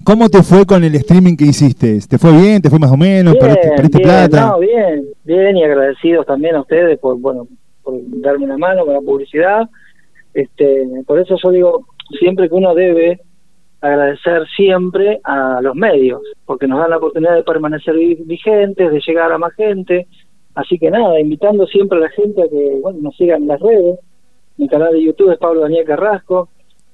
[0.07, 1.99] ¿Cómo te fue con el streaming que hiciste?
[2.09, 2.63] ¿Te fue bien?
[2.63, 3.35] ¿Te fue más o menos?
[3.37, 4.47] ¿Perdiste, perdiste bien, plata?
[4.51, 7.49] no, bien, bien y agradecidos también a ustedes por, bueno,
[7.83, 9.69] por darme una mano con la publicidad.
[10.33, 11.87] Este, por eso yo digo,
[12.21, 13.21] siempre que uno debe
[13.81, 19.01] agradecer siempre a los medios, porque nos dan la oportunidad de permanecer vi- vigentes, de
[19.05, 20.07] llegar a más gente.
[20.55, 23.61] Así que nada, invitando siempre a la gente a que bueno, nos sigan en las
[23.61, 23.99] redes.
[24.57, 26.49] Mi canal de YouTube es Pablo Daniel Carrasco.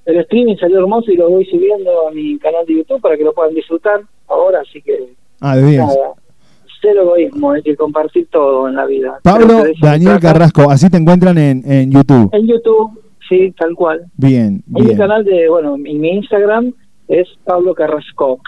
[0.05, 3.25] El streaming salió hermoso y lo voy subiendo a mi canal de YouTube para que
[3.25, 5.79] lo puedan disfrutar ahora, así que Ah, de 10.
[5.79, 5.95] nada,
[6.81, 9.19] cero egoísmo, hay que compartir todo en la vida.
[9.23, 10.19] Pablo Daniel.
[10.21, 12.29] Carrasco, así te encuentran en, en YouTube.
[12.33, 14.05] En YouTube, sí, tal cual.
[14.17, 14.99] Bien, En mi bien.
[14.99, 16.73] canal de, bueno, y mi Instagram
[17.09, 18.41] es Pablo Carrasco,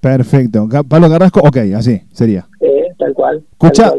[0.00, 0.66] Perfecto.
[0.88, 2.46] Pablo Carrasco, ok, así sería.
[2.60, 3.42] eh, tal cual.
[3.52, 3.92] Escucha,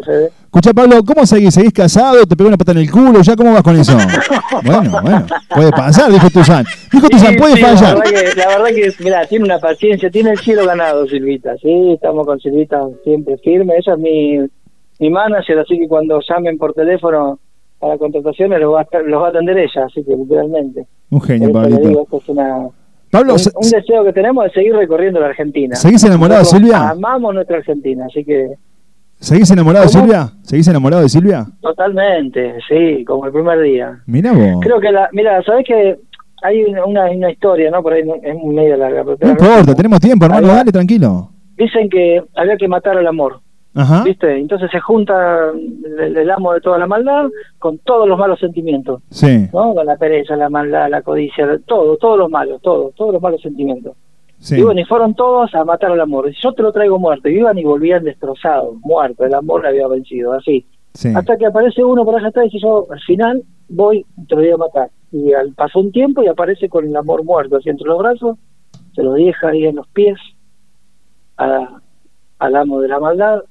[0.45, 1.53] escucha Pablo, ¿cómo seguís?
[1.53, 2.25] ¿Seguís casado?
[2.25, 3.21] ¿Te pegó una pata en el culo?
[3.21, 3.97] ¿Ya cómo vas con eso?
[4.63, 6.65] bueno, bueno, puede pasar, dijo Tuzán.
[6.91, 7.97] Dijo Tuzán, Sí, puede sí, fallar.
[7.97, 11.57] La verdad, que, la verdad que, mira, tiene una paciencia, tiene el cielo ganado, Silvita.
[11.57, 13.73] Sí, estamos con Silvita siempre firme.
[13.77, 14.37] Ella es mi,
[14.99, 17.39] mi manager, así que cuando llamen por teléfono
[17.79, 20.85] para contrataciones los va a, los va a atender ella, así que literalmente.
[21.09, 22.67] Un genio, digo, esto es una,
[23.09, 25.75] Pablo, un, se- un deseo que tenemos de seguir recorriendo la Argentina.
[25.75, 26.89] ¿Seguís enamorado, Nosotros Silvia?
[26.91, 28.51] Amamos nuestra Argentina, así que
[29.21, 29.89] ¿seguís enamorado de.
[29.91, 30.29] Silvia?
[30.41, 31.45] ¿Seguís enamorado de Silvia?
[31.61, 34.01] totalmente, sí, como el primer día.
[34.05, 34.59] Mira vos.
[34.61, 35.97] Creo que la, mira, sabes que
[36.43, 37.81] hay una, historia, ¿no?
[37.81, 41.29] Por ahí es medio larga, pero No importa, tenemos tiempo, hermano, Había- dale tranquilo.
[41.57, 43.39] Dicen que había que matar al amor.
[43.73, 44.03] Ajá.
[44.03, 44.37] ¿viste?
[44.37, 45.49] Entonces se junta
[45.99, 49.73] el, el amo de toda la maldad con todos los malos sentimientos, Sí, ¿no?
[49.73, 53.41] Con la pereza, la maldad, la codicia, todo, todos los malos, todos, todos los malos
[53.41, 53.95] sentimientos.
[54.41, 54.57] Sí.
[54.59, 56.29] Y bueno, y fueron todos a matar al amor.
[56.41, 57.29] Yo te lo traigo muerto.
[57.29, 59.25] Y iban y volvían destrozados, muertos.
[59.25, 60.65] El amor le había vencido, así.
[60.93, 61.13] sí.
[61.15, 64.35] Hasta que aparece uno por allá atrás y dice yo, al final voy y te
[64.35, 64.89] lo voy a matar.
[65.13, 68.37] Y al, pasó un tiempo y aparece con el amor muerto, así entre los brazos,
[68.95, 70.17] se lo deja ahí en los pies
[71.37, 71.79] a-
[72.39, 73.43] al amo de la maldad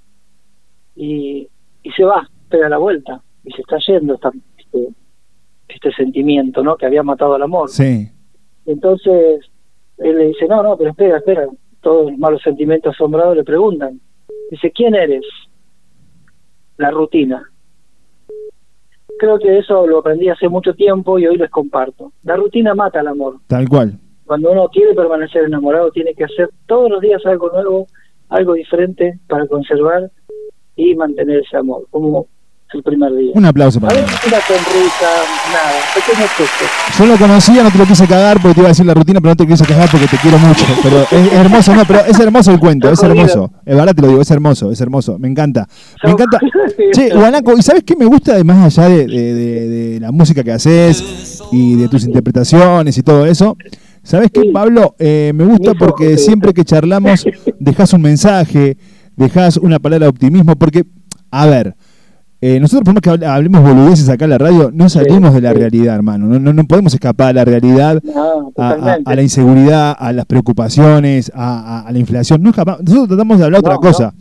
[0.97, 1.49] y,
[1.83, 4.89] y se va, pega la vuelta y se está yendo esta- este,
[5.69, 6.77] este sentimiento, ¿no?
[6.77, 7.69] Que había matado al amor.
[7.69, 8.11] Sí.
[8.67, 9.51] Entonces
[10.01, 11.47] él le dice, no, no, pero espera, espera.
[11.81, 14.01] Todos los malos sentimientos asombrados le preguntan.
[14.51, 15.25] Dice, ¿quién eres?
[16.77, 17.43] La rutina.
[19.19, 22.13] Creo que eso lo aprendí hace mucho tiempo y hoy les comparto.
[22.23, 23.37] La rutina mata al amor.
[23.47, 23.99] Tal cual.
[24.25, 27.87] Cuando uno quiere permanecer enamorado, tiene que hacer todos los días algo nuevo,
[28.29, 30.11] algo diferente para conservar
[30.77, 32.29] y mantener ese amor, como
[32.73, 33.33] el primer día.
[33.35, 34.05] Un aplauso para él.
[34.05, 35.11] una sonrisa,
[35.53, 36.69] nada, pequeños gestos.
[36.99, 39.21] Yo lo conocía, no te lo quise cagar porque te iba a decir la rutina,
[39.21, 40.65] pero no te quise cagar porque te quiero mucho.
[40.83, 43.51] Pero es, es hermoso, no, pero es hermoso el cuento, es hermoso.
[43.67, 45.19] Es verdad te lo digo, es hermoso, es hermoso.
[45.19, 45.67] Me encanta.
[46.05, 46.39] Me encanta.
[46.93, 50.43] Che, Guanaco, ¿y sabes qué me gusta además allá de, de- de- de la música
[50.45, 53.57] que haces y de tus interpretaciones y todo eso?
[54.03, 54.95] ¿Sabes qué, Pablo?
[54.99, 57.25] Eh, me gusta porque siempre que charlamos
[57.59, 58.79] dejas un mensaje,
[59.17, 60.85] dejas una palabra de optimismo, porque,
[61.31, 61.75] a ver,
[62.43, 65.41] eh, nosotros por más que hable- hablemos boludeces acá en la radio, no salimos de
[65.43, 66.27] la realidad, hermano.
[66.27, 68.13] No, no, no podemos escapar a la realidad, No,
[68.57, 69.11] a, a- totalmente.
[69.13, 72.43] a la inseguridad, a las preocupaciones, a, la inflación.
[72.43, 74.15] No escapa- nosotros tratamos de hablar otra cosa.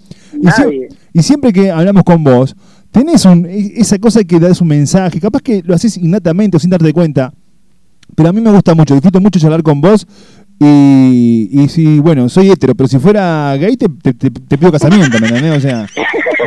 [1.13, 2.55] Y siempre que hablamos con vos,
[2.91, 6.59] tenés un, e- esa cosa que das un mensaje, capaz que lo haces innatamente o
[6.59, 7.33] sin darte cuenta,
[8.15, 10.05] pero a mí me gusta mucho, disfruto mucho charlar con vos.
[10.61, 14.71] Y, y si, bueno, soy hetero, pero si fuera gay te, te- te- te pido
[14.71, 15.57] casamiento, ¿me entendés?
[15.57, 15.85] O sea,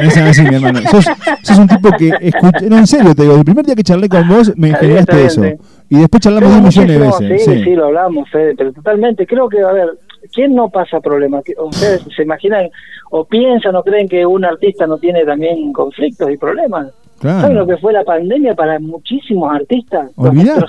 [0.03, 0.81] no es así, mi hermano.
[0.91, 1.07] Sos,
[1.43, 4.09] sos un tipo que escucha, no, en serio te digo, el primer día que charlé
[4.11, 5.43] con vos me generaste eso.
[5.89, 7.43] Y después charlamos un millón de veces.
[7.45, 7.65] Sí, sí.
[7.65, 9.27] sí, lo hablamos, Fede, pero totalmente.
[9.27, 9.89] Creo que, a ver,
[10.35, 11.43] ¿quién no pasa problemas?
[11.45, 12.69] ¿Qué- ¿Ustedes se imaginan
[13.11, 16.89] o piensan o creen que un artista no tiene también conflictos y problemas?
[17.19, 17.41] Claro.
[17.43, 20.11] ¿Saben lo que fue la pandemia para muchísimos artistas?
[20.17, 20.61] Olvidate.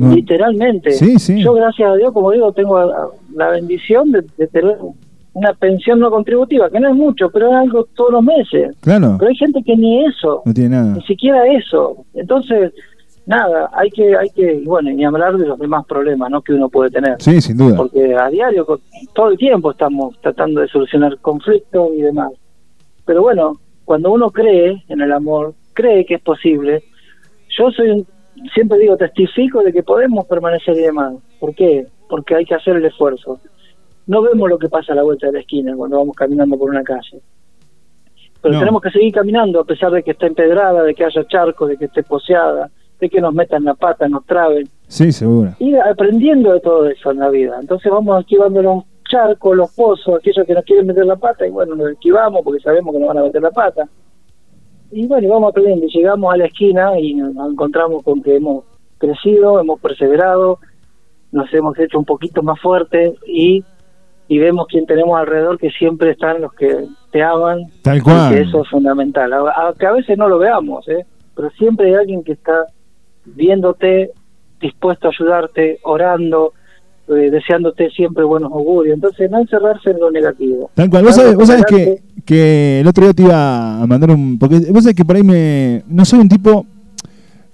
[0.00, 0.14] No.
[0.14, 0.90] literalmente.
[0.92, 1.42] Sí, sí.
[1.42, 4.76] Yo, gracias a Dios, como digo, tengo a- a- la bendición de, de tener
[5.32, 8.76] una pensión no contributiva, que no es mucho, pero es algo todos los meses.
[8.80, 9.16] Claro.
[9.18, 10.94] Pero hay gente que ni eso, No tiene nada.
[10.94, 12.04] ni siquiera eso.
[12.14, 12.72] Entonces,
[13.26, 16.42] nada, hay que, hay que, bueno, ni hablar de los demás problemas, ¿no?
[16.42, 17.14] Que uno puede tener.
[17.20, 17.76] Sí, sin duda.
[17.76, 18.66] Porque a diario,
[19.14, 22.32] todo el tiempo estamos tratando de solucionar conflictos y demás.
[23.04, 23.52] Pero bueno,
[23.84, 26.82] cuando uno cree en el amor, cree que es posible,
[27.56, 28.06] yo soy un,
[28.54, 31.14] siempre digo, testifico de que podemos permanecer y demás.
[31.38, 31.86] ¿Por qué?
[32.08, 33.38] Porque hay que hacer el esfuerzo.
[34.06, 36.70] No vemos lo que pasa a la vuelta de la esquina cuando vamos caminando por
[36.70, 37.20] una calle.
[38.42, 38.60] Pero No.
[38.60, 41.76] tenemos que seguir caminando a pesar de que esté empedrada, de que haya charcos, de
[41.76, 45.50] que esté poseada, de que nos metan la pata, nos traben Sí, seguro.
[45.58, 47.58] ir aprendiendo de todo eso en la vida.
[47.60, 51.50] Entonces vamos esquivando los charcos, los pozos, aquellos que nos quieren meter la pata, y
[51.50, 53.88] bueno, nos esquivamos porque sabemos que nos van a meter la pata.
[54.92, 55.86] Y bueno, y vamos aprendiendo.
[55.86, 58.64] Llegamos a la esquina y nos encontramos con que hemos
[58.98, 60.58] crecido, hemos perseverado,
[61.32, 63.64] nos hemos hecho un poquito más fuertes y,
[64.28, 67.64] y vemos quién tenemos alrededor, que siempre están los que te aman.
[67.82, 68.34] Tal y cual.
[68.34, 69.32] que eso es fundamental.
[69.32, 71.06] A- a- que a veces no lo veamos, ¿eh?
[71.36, 72.66] pero siempre hay alguien que está
[73.24, 74.10] viéndote,
[74.60, 76.52] dispuesto a ayudarte, orando,
[77.16, 78.94] eh, deseándote siempre buenos augurios.
[78.94, 80.70] Entonces, no encerrarse en lo negativo.
[80.74, 81.04] Tal cual.
[81.04, 81.64] Vos sabés, vos sabés
[82.24, 84.38] que, el otro día te iba a mandar un.
[84.38, 85.82] Porque vos sabés que por ahí me.
[85.88, 86.64] No soy un tipo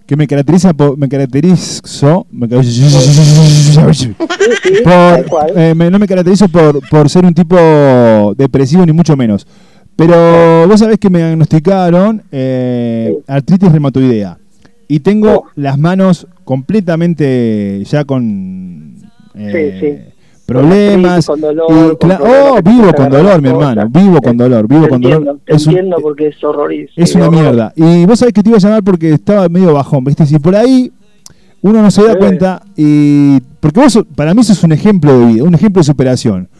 [0.06, 0.96] que me caracteriza por.
[0.98, 2.26] Me caracterizo.
[2.30, 2.98] Me caracterizo
[4.84, 5.52] tal por, cual.
[5.56, 7.56] eh, me- no me caracterizo por, por ser un tipo
[8.36, 9.46] depresivo, ni mucho menos.
[9.96, 14.38] Pero vos sabés que me diagnosticaron eh, artritis reumatoidea.
[14.88, 15.44] Y tengo Oh.
[15.56, 18.95] las manos completamente ya con
[19.36, 19.98] eh, Sí, sí.
[20.46, 21.26] problemas.
[21.26, 23.88] Con dolor, con oh, que te vivo con dolor, mi hermano.
[23.88, 25.16] Vivo con dolor, vivo Te con dolor.
[25.18, 26.92] entiendo, te Es un- entiendo porque es horrorífico.
[27.02, 27.72] es una mierda.
[27.76, 30.24] Y vos sabés que te iba a llamar porque estaba medio bajón, ¿viste?
[30.26, 30.92] Si por ahí
[31.62, 33.40] uno no se da cuenta y...
[33.60, 36.48] Porque vos, para mí, sos un ejemplo de vida, un ejemplo de superación.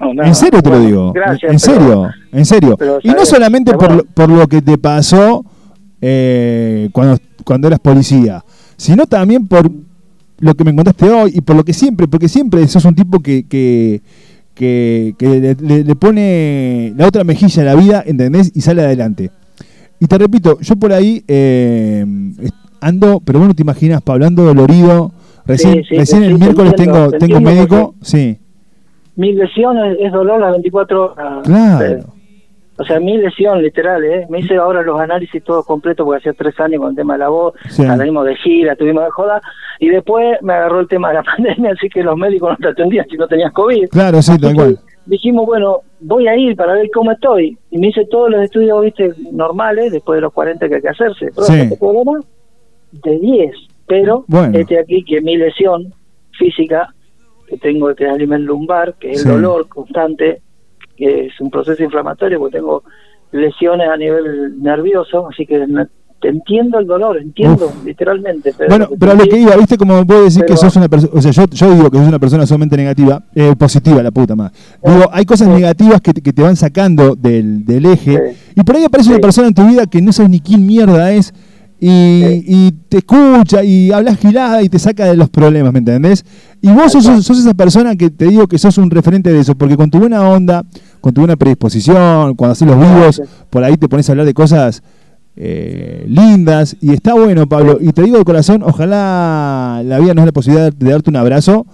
[0.00, 1.12] No, no, en serio te lo digo.
[1.12, 2.76] Gracias, en pero- serio, en serio.
[2.78, 4.02] pero, y no solamente por, Bueno.
[4.14, 5.44] por lo que te pasó
[6.00, 8.42] eh, cuando, cuando eras policía,
[8.78, 9.70] sino también por
[10.40, 13.20] lo que me contaste hoy y por lo que siempre, porque siempre sos un tipo
[13.20, 14.00] que, que,
[14.54, 18.52] que, que le, pone la otra mejilla a la vida, ¿entendés?
[18.54, 19.30] Y sale adelante.
[20.00, 22.04] Y te repito, yo por ahí eh,
[22.80, 25.12] ando, pero bueno, te imaginas, Pablo, ando dolorido.
[25.46, 28.38] Recién, Sí, sí, recién sí, el miércoles entiendo, tengo, te tengo médico, sí.
[29.16, 31.42] Mi lesión es, es dolor las 24 horas.
[31.44, 32.17] Claro.
[32.80, 34.26] O sea, mi lesión, literal, ¿eh?
[34.30, 37.18] Me hice ahora los análisis todos completos porque hacía tres años con el tema de
[37.18, 37.84] la voz, Sí.
[37.84, 39.40] salimos de gira, tuvimos de joda,
[39.80, 42.68] y después me agarró el tema de la pandemia, así que los médicos no te
[42.68, 43.88] atendían si no tenías COVID.
[43.88, 44.78] Claro, sí, tal cual.
[45.06, 47.56] Dijimos, bueno, voy a ir para ver cómo estoy.
[47.70, 50.88] Y me hice todos los estudios, viste, normales, después de los 40 que hay que
[50.88, 51.26] hacerse.
[51.34, 51.60] Pero Sí.
[51.60, 52.20] este problema
[52.92, 53.56] de 10.
[53.86, 54.56] Pero Bueno.
[54.58, 55.94] este aquí, que mi lesión
[56.38, 56.94] física,
[57.48, 59.28] que tengo este alimen lumbar, que es Sí.
[59.28, 60.42] el dolor constante,
[60.98, 62.82] que es un proceso inflamatorio, porque tengo
[63.32, 65.64] lesiones a nivel nervioso, así que
[66.20, 68.52] te entiendo el dolor, entiendo literalmente.
[68.56, 71.12] Pero Bueno, pero a lo que iba, viste como vos decís que sos una persona,
[71.14, 74.34] o sea, yo, yo digo que sos una persona solamente negativa, eh, positiva la puta
[74.34, 74.52] más.
[74.82, 78.76] Digo, hay cosas negativas que te, que te van sacando del, del eje y por
[78.76, 81.32] ahí aparece una persona en tu vida que no sabes ni quién mierda es
[81.80, 86.24] y, y te escucha y hablas gilada y te saca de los problemas, ¿me entendés?
[86.60, 89.54] Y vos sos, sos esa persona que te digo que sos un referente de eso,
[89.54, 90.64] porque con tu buena onda,
[91.00, 94.34] con tu buena predisposición, cuando haces los vivos, por ahí te pones a hablar de
[94.34, 94.82] cosas
[95.36, 97.78] eh, lindas y está bueno, Pablo.
[97.80, 101.16] Y te digo de corazón, ojalá la vida nos dé la posibilidad de darte un
[101.16, 101.66] abrazo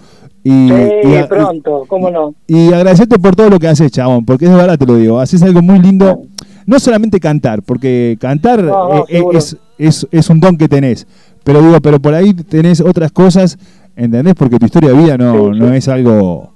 [0.42, 2.34] y, Sí, y a- pronto, ¿cómo no?
[2.46, 5.18] y agradecerte por todo lo que haces, chabón, porque es de verdad te lo digo,
[5.20, 6.22] haces algo muy lindo.
[6.66, 11.06] No solamente cantar, porque cantar No, no, eh, es, es, es un don que tenés.
[11.44, 13.58] Pero digo, pero por ahí tenés otras cosas,
[13.96, 14.34] ¿entendés?
[14.34, 16.53] Porque tu historia de vida no, no es algo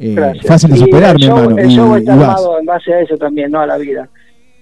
[0.00, 1.58] eh, fácil de superar, mi show- hermano.
[1.58, 4.08] El show y está armado en base a eso también, no a la vida.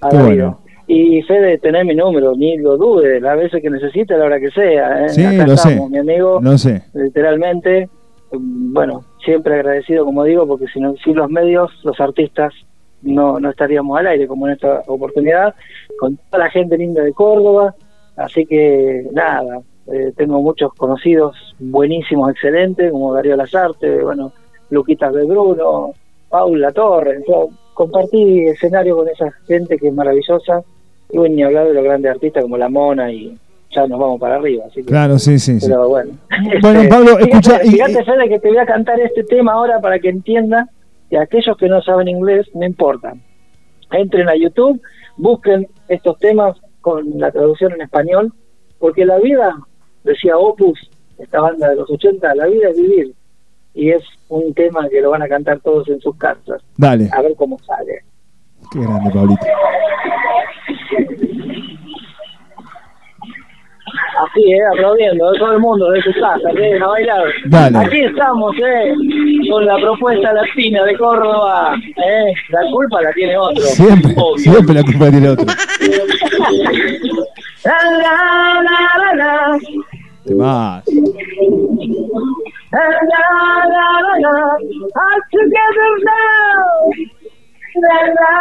[0.00, 0.34] A Qué la bueno.
[0.34, 0.58] vida.
[0.90, 4.50] Y Fede, mi número, ni lo dude, las veces que necesite, a la hora que
[4.50, 5.04] sea.
[5.04, 5.08] ¿eh?
[5.10, 5.68] Sí, Acá lo sé.
[5.68, 6.40] estamos, mi amigo.
[6.42, 6.82] Lo sé.
[6.94, 7.88] Literalmente,
[8.32, 12.54] mm, bueno, siempre agradecido, como digo, porque si no, sin los medios, los artistas
[13.02, 15.54] no, no estaríamos al aire, como en esta oportunidad,
[16.00, 17.74] con toda la gente linda de Córdoba.
[18.16, 19.60] Así que, nada,
[19.92, 24.32] eh, tengo muchos conocidos buenísimos, excelentes, como Darío Lazarte, bueno,
[24.70, 25.92] Luquitas de Bruno,
[26.28, 27.22] Paula Torres.
[27.28, 30.62] Yo compartí escenario con esa gente que es maravillosa.
[31.10, 33.36] Y bueno, ni hablar de los grandes artistas como La Mona y
[33.70, 34.64] ya nos vamos para arriba.
[34.66, 35.66] Así que, Claro, sí, sí, sí.
[35.68, 36.12] pero bueno.
[36.62, 39.98] Bueno, Este, Pablo, escucha, Fíjate, Fede, que te voy a cantar este tema ahora para
[39.98, 40.68] que entiendan
[41.10, 43.14] y aquellos que no saben inglés, no importa.
[43.90, 44.80] Entren a YouTube,
[45.16, 48.32] busquen estos temas con la traducción en español,
[48.78, 49.56] porque la vida,
[50.04, 50.78] decía Opus,
[51.18, 53.14] esta banda de los 80, la vida es vivir.
[53.78, 56.60] Y es un tema que lo van a cantar todos en sus casas.
[56.76, 57.08] Dale.
[57.12, 58.02] A ver cómo sale.
[58.72, 59.46] Qué grande, Pablito.
[64.18, 64.58] Así, ¿eh?
[64.74, 66.76] Aplaudiendo de todo el mundo, de su casa, ¿eh?
[66.82, 67.22] A bailar.
[67.46, 67.78] Dale.
[67.78, 68.94] Aquí estamos, ¿eh?
[69.48, 72.34] Con la propuesta latina de Córdoba, ¿eh?
[72.48, 73.62] La culpa la tiene otro.
[73.62, 75.46] Siempre, siempre la culpa tiene otro.
[77.64, 79.58] La, la, la, la, la.
[80.24, 80.84] Te vas.
[82.70, 83.22] La, la,
[83.64, 83.86] la,
[84.18, 84.34] la, la.
[87.74, 88.34] La, la,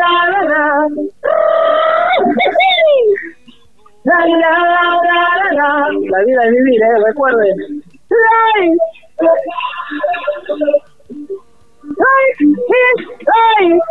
[0.00, 0.62] la, la, la.
[4.04, 5.22] La, la, la, la,
[5.52, 5.70] la.
[6.10, 6.96] La vida es vivir, ¿eh?
[7.06, 7.56] Recuerden.
[8.08, 8.78] Life.
[11.84, 13.84] Life is life.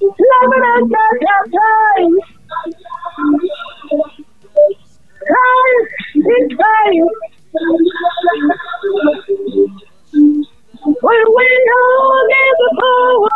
[0.00, 1.50] Love and life.
[3.98, 4.21] Life
[11.02, 13.30] When we all get the power,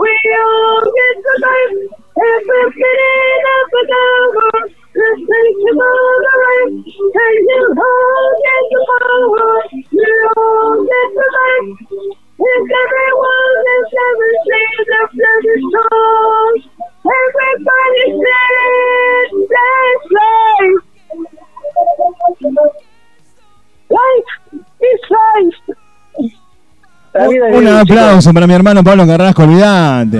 [0.00, 1.78] we all get the life.
[27.60, 30.18] Un aplauso para mi hermano Pablo Carrasco, olvidate.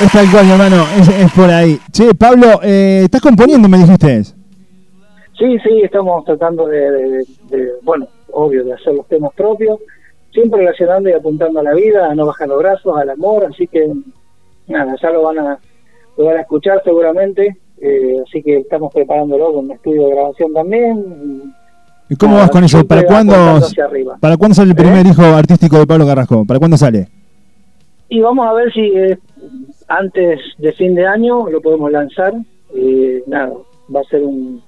[0.00, 1.78] Es tal cual, mi hermano, es, es por ahí.
[1.92, 4.24] Che, Pablo, eh, ¿estás componiendo, me dijiste?
[4.24, 9.78] Sí, sí, estamos tratando de, de- de, bueno, obvio, de hacer los temas propios,
[10.32, 13.66] siempre relacionando y apuntando a la vida, a no bajar los brazos, al amor, así
[13.66, 13.90] que
[14.68, 15.58] nada, ya lo van a,
[16.16, 20.52] lo van a escuchar seguramente, eh, así que estamos preparándolo con un estudio de grabación
[20.54, 21.54] también.
[22.10, 22.84] ¿Y cómo vas con eso?
[22.86, 23.34] ¿Para cuándo.
[24.20, 26.44] ¿Para cuándo sale el primer hijo artístico de Pablo Carrasco?
[26.44, 27.08] ¿Para cuándo sale?
[28.08, 29.16] Y vamos a ver si eh,
[29.88, 32.34] antes de fin de año lo podemos lanzar.
[32.74, 33.52] Y nada,
[33.94, 34.60] va a ser un,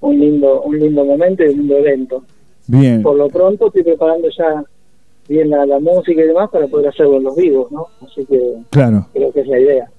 [0.00, 2.22] un lindo un lindo momento y un lindo evento.
[2.66, 3.02] Bien.
[3.02, 4.64] Por lo pronto estoy preparando ya
[5.28, 7.86] bien la, la música y demás para poder hacerlo en los vivos, ¿no?
[8.00, 9.06] Así que Claro.
[9.12, 9.90] creo que es la idea.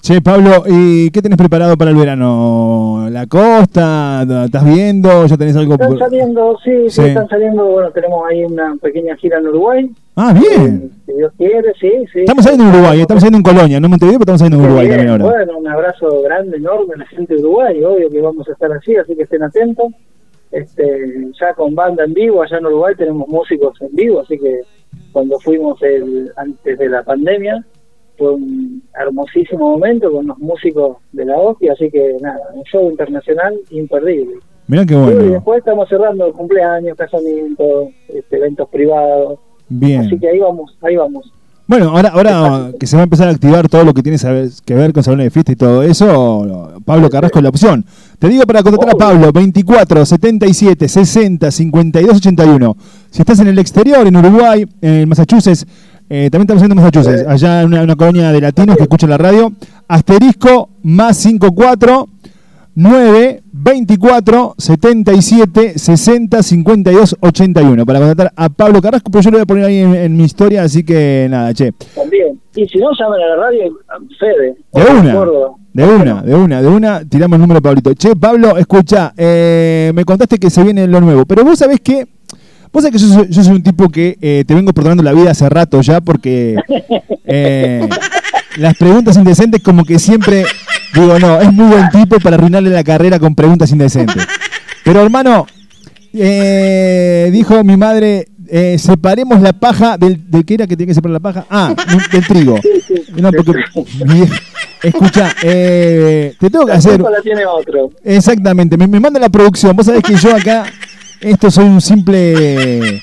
[0.00, 3.08] Che, Pablo, ¿y qué tenés preparado para el verano?
[3.10, 4.24] ¿La costa?
[4.44, 5.26] ¿Estás viendo?
[5.26, 5.74] ¿Ya tenés algo?
[5.74, 7.02] Están saliendo, sí, sí, Sí.
[7.02, 9.90] están saliendo, bueno, tenemos ahí una pequeña gira en Uruguay.
[10.14, 10.92] Ah, bien.
[11.04, 12.20] Si Dios quiere, sí, sí.
[12.20, 14.64] Estamos saliendo en Uruguay, estamos saliendo en Colonia, no en Montevideo, pero estamos saliendo en
[14.66, 15.36] Uruguay Bien, también ahora.
[15.36, 18.72] Bueno, un abrazo grande, enorme a la gente de Uruguay, obvio que vamos a estar
[18.72, 19.88] así, así que estén atentos.
[20.52, 24.60] Este, ya con banda en vivo, allá en Uruguay tenemos músicos en vivo, así que
[25.12, 27.64] cuando fuimos el, antes de la pandemia
[28.18, 32.90] fue un hermosísimo momento con los músicos de la hostia, así que nada, un show
[32.90, 34.34] internacional imperdible.
[34.66, 35.22] Mirá qué Sí, y bueno.
[35.32, 40.20] después estamos cerrando cumpleaños, casamientos, este, eventos privados, así Bien.
[40.20, 41.32] que ahí vamos, ahí vamos.
[41.66, 44.16] Bueno, ahora, ahora que se va a empezar a activar todo lo que tiene
[44.64, 47.84] que ver con salones de fiesta y todo eso, Pablo Carrasco es la opción.
[48.18, 52.76] Te digo para contratar a Pablo, 24 77 60 52 81.
[53.10, 55.66] Si estás en el exterior, en Uruguay, en Massachusetts,
[56.08, 59.10] eh, también estamos haciendo en Massachusetts, allá en una, una colonia de latinos que escuchan
[59.10, 59.52] la radio,
[59.88, 62.08] asterisco más 54
[62.74, 69.42] 9 24 77 60 52 81 para contratar a Pablo Carrasco, pero yo lo voy
[69.42, 71.72] a poner ahí en, en mi historia, así que nada, che.
[71.94, 72.38] También.
[72.54, 73.78] Y si no, llamen a la radio,
[74.18, 74.56] Fede.
[74.72, 75.50] De una, Córdoba.
[75.72, 77.94] de una, de una, de una, tiramos el número, Pablito.
[77.94, 82.06] Che, Pablo, escucha, eh, me contaste que se viene lo nuevo, pero vos sabés que,
[82.72, 85.12] vos sabés que yo soy, yo soy un tipo que eh, te vengo perdonando la
[85.12, 86.56] vida hace rato ya, porque
[87.24, 87.88] eh,
[88.56, 90.44] las preguntas indecentes como que siempre
[90.94, 94.26] digo, no, es muy buen tipo para arruinarle la carrera con preguntas indecentes.
[94.84, 95.46] Pero hermano,
[96.12, 100.94] eh, dijo mi madre, eh, separemos la paja del, ¿de qué era que tiene que
[100.94, 101.46] separar la paja?
[101.50, 101.74] Ah,
[102.10, 102.58] del trigo.
[103.16, 103.62] No, porque,
[104.82, 107.00] escucha, eh, te tengo que hacer...
[107.00, 107.90] la tiene otro.
[108.02, 109.76] Exactamente, me, me manda la producción.
[109.76, 110.64] Vos sabés que yo acá,
[111.20, 113.02] esto soy un simple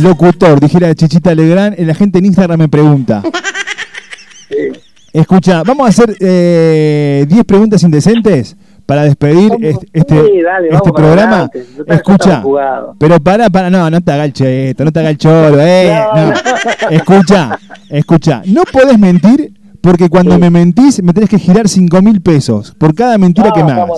[0.00, 1.78] locutor, dijera Chichita Legrand.
[1.78, 3.22] La gente en Instagram me pregunta.
[5.12, 10.92] Escucha, vamos a hacer eh, 10 preguntas indecentes para despedir este, este, Sí, dale, este
[10.92, 11.50] programa.
[11.86, 12.42] Escucha,
[12.98, 15.94] pero para, para, no, no te haga el cheto, no te haga el choro, eh.
[16.14, 16.32] no.
[16.90, 17.58] Escucha,
[17.90, 22.72] escucha, no podés mentir porque cuando me mentís me tenés que girar 5 mil pesos
[22.78, 23.90] por cada mentira que me hagas.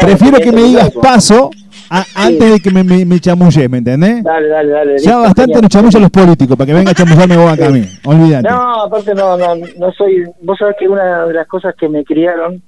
[0.00, 1.50] Prefiero que me digas paso
[1.90, 4.22] a- antes de que me, me, me chamulles, ¿me entendés?
[4.22, 4.98] Dale, dale, dale.
[4.98, 7.82] Ya bastante nos chamullan los políticos para que venga a chamullarme vos acá a mí.
[8.04, 8.48] Olvídate.
[8.48, 10.24] No, aparte no, no, no soy.
[10.42, 12.62] Vos sabés que una de las cosas que me criaron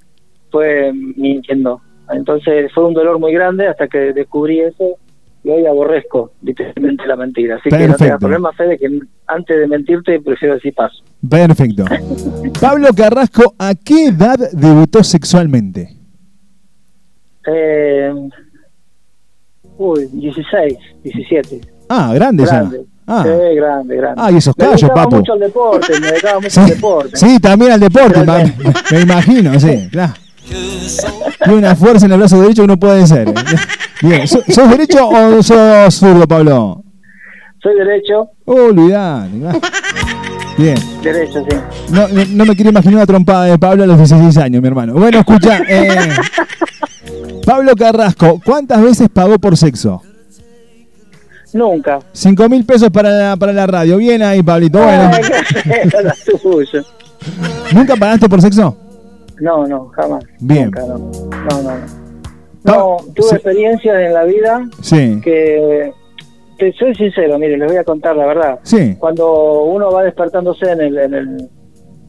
[0.51, 1.81] fue mintiendo.
[2.11, 4.97] Entonces fue un dolor muy grande hasta que descubrí eso
[5.43, 7.55] y hoy aborrezco literalmente la mentira.
[7.55, 8.03] Así que no Perfecto.
[8.03, 11.01] tengas problema, Fede, que antes de mentirte prefiero decir paso.
[11.27, 11.85] Perfecto.
[12.61, 15.97] Pablo Carrasco, ¿a qué edad debutó sexualmente?
[17.47, 18.13] Eh,
[19.77, 21.61] uy, 16, 17.
[21.89, 22.77] Ah, grande, Grande.
[22.79, 22.83] ya.
[23.05, 23.23] Ah.
[23.23, 24.21] Sí, grande, grande.
[24.23, 25.15] Ah, y esos me callos, dedicaba papu.
[25.17, 27.17] mucho al deporte, me dedicaba mucho Sí, al deporte.
[27.17, 28.53] sí, también al deporte, me,
[28.91, 30.13] me imagino, sí, claro.
[31.43, 33.27] Tiene una fuerza en el brazo derecho que no puede ser.
[33.29, 33.33] eh.
[34.01, 36.83] Bien, ¿sos, derecho o sos zurdo, Pablo?
[37.61, 39.29] Soy derecho, Oh, olvidate.
[39.47, 39.53] ah.
[40.57, 40.75] Bien.
[41.01, 41.57] derecho, sí.
[41.89, 44.67] No, no, no me quiero imaginar una trompada de Pablo a los 16 años, mi
[44.67, 44.93] hermano.
[44.93, 45.59] Bueno, escucha.
[45.67, 46.09] eh,
[47.45, 50.01] Pablo Carrasco, ¿cuántas veces pagó por sexo?
[51.53, 51.99] Nunca.
[52.13, 53.97] 5 mil pesos para la, para la radio.
[53.97, 54.79] Bien ahí, Pablito.
[54.79, 55.21] Bueno, Ay,
[55.61, 56.81] qué.
[57.75, 58.75] ¿nunca pagaste por sexo?
[59.39, 60.23] No, no, jamás.
[60.39, 60.65] Bien.
[60.65, 60.97] Nunca, no.
[60.97, 62.03] No, no, no.
[62.63, 63.35] No, tuve sí.
[63.35, 65.19] experiencias en la vida Sí.
[65.21, 65.91] que,
[66.57, 68.59] te soy sincero, mire, les voy a contar la verdad.
[68.63, 68.95] Sí.
[68.97, 71.49] Cuando uno va despertándose en el, en el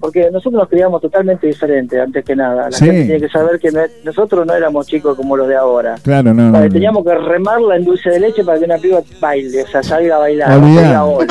[0.04, 2.64] porque nosotros nos criamos totalmente diferente, antes que nada.
[2.68, 2.84] La Sí.
[2.84, 5.94] gente tiene que saber que no nosotros no éramos chicos como los de ahora.
[6.02, 6.52] Claro, no.
[6.52, 6.72] Vale, no.
[6.74, 10.16] teníamos que remarla en dulce de leche para que una piba baile, o sea, salga
[10.16, 10.60] a bailar,
[11.02, 11.26] hola.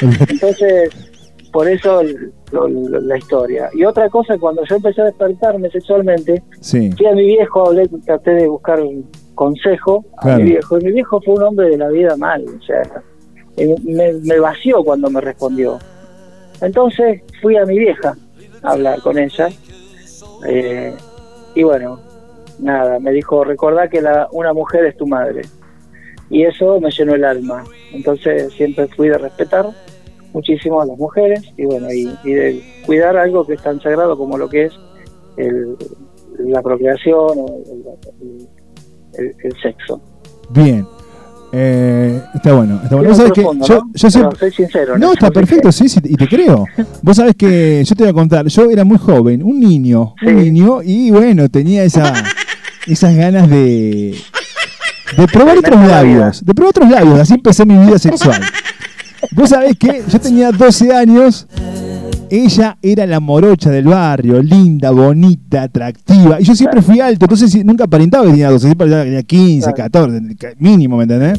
[0.28, 0.90] Entonces,
[1.52, 3.68] por eso el- lo- lo- la historia.
[3.74, 6.90] Y otra cosa, cuando yo empecé a despertarme sexualmente, Sí.
[6.96, 10.78] fui a mi viejo, hablé, traté de buscar un consejo a mi viejo.
[10.80, 12.82] Y mi viejo fue un hombre de la vida mal, o sea,
[13.84, 15.78] me, me vació cuando me respondió.
[16.60, 18.16] Entonces fui a mi vieja
[18.62, 19.48] a hablar con ella.
[20.46, 20.94] eh,
[21.54, 22.00] y bueno,
[22.58, 25.42] nada, me dijo, recordá que la, una mujer es tu madre.
[26.28, 27.64] Y eso me llenó el alma.
[27.92, 29.66] Entonces siempre fui de respetar
[30.32, 34.36] muchísimo a las mujeres y bueno, y, de cuidar algo que es tan sagrado como
[34.36, 34.72] lo que es
[35.38, 35.76] el,
[36.40, 38.48] la procreación o el,
[39.18, 39.98] el- el sexo.
[40.50, 40.86] Bien.
[41.52, 43.10] Eh, está bueno, está bueno.
[43.10, 43.66] Vos sabés que yo, ¿no?
[43.66, 44.38] yo Pero siempre...
[44.38, 44.98] soy sincero.
[44.98, 46.64] No, está perfecto, sí, sí, y te creo.
[47.02, 50.36] Vos sabés que yo te voy a contar, yo era muy joven, un niño, un
[50.36, 52.12] niño, y bueno, tenía esa,
[52.86, 54.18] esas ganas de,
[55.16, 58.40] de probar otros labios, de probar otros labios, así empecé mi vida sexual.
[59.32, 61.46] Vos sabés que yo tenía 12 años
[62.30, 66.40] Ella era la morocha del barrio, linda, bonita, atractiva.
[66.40, 70.20] Y yo siempre fui alto, entonces nunca aparentaba que tenía 12, siempre tenía 15, 14,
[70.58, 71.38] mínimo, ¿me entendés?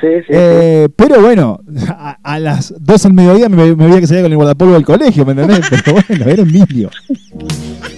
[0.00, 4.06] Sí, sí, Eh, Pero bueno, a, a las 12 del mediodía me, me veía que
[4.06, 5.60] salía con el guardapolvo del colegio, ¿me entendés?
[5.84, 6.90] Pero bueno, era un niño.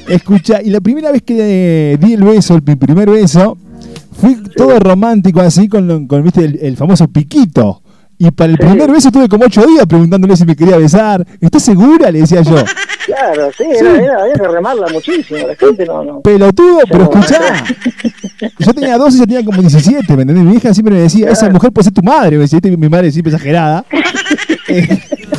[0.08, 3.58] Escucha, y la primera vez que eh, di el beso, el, mi primer beso,
[4.20, 6.44] fui todo romántico así con, ¿viste?
[6.44, 7.82] El, el famoso piquito.
[8.20, 11.24] Y para el primer beso estuve como ocho días preguntándole si me quería besar.
[11.40, 12.10] ¿Estás segura?
[12.10, 12.56] Le decía yo.
[13.08, 15.38] Claro, sí, era, era- había que remarla muchísimo.
[15.48, 16.04] La gente no.
[16.04, 16.20] no.
[16.20, 17.64] Pelotudo, pero escuchá.
[18.58, 20.44] Yo tenía 12 y ella tenía como 17, ¿me entendés?
[20.44, 23.10] Mi hija siempre me decía, esa mujer puede ser tu madre, me decía, mi madre
[23.10, 23.86] siempre exagerada.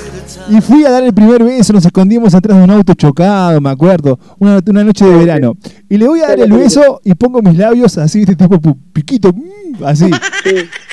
[0.50, 3.70] Y fui a dar el primer beso, nos escondimos atrás de un auto chocado, me
[3.70, 5.56] acuerdo, una, una noche de verano.
[5.90, 8.60] Y le voy a dar el beso y pongo mis labios así, este tipo
[8.94, 10.10] piquito, mm, así.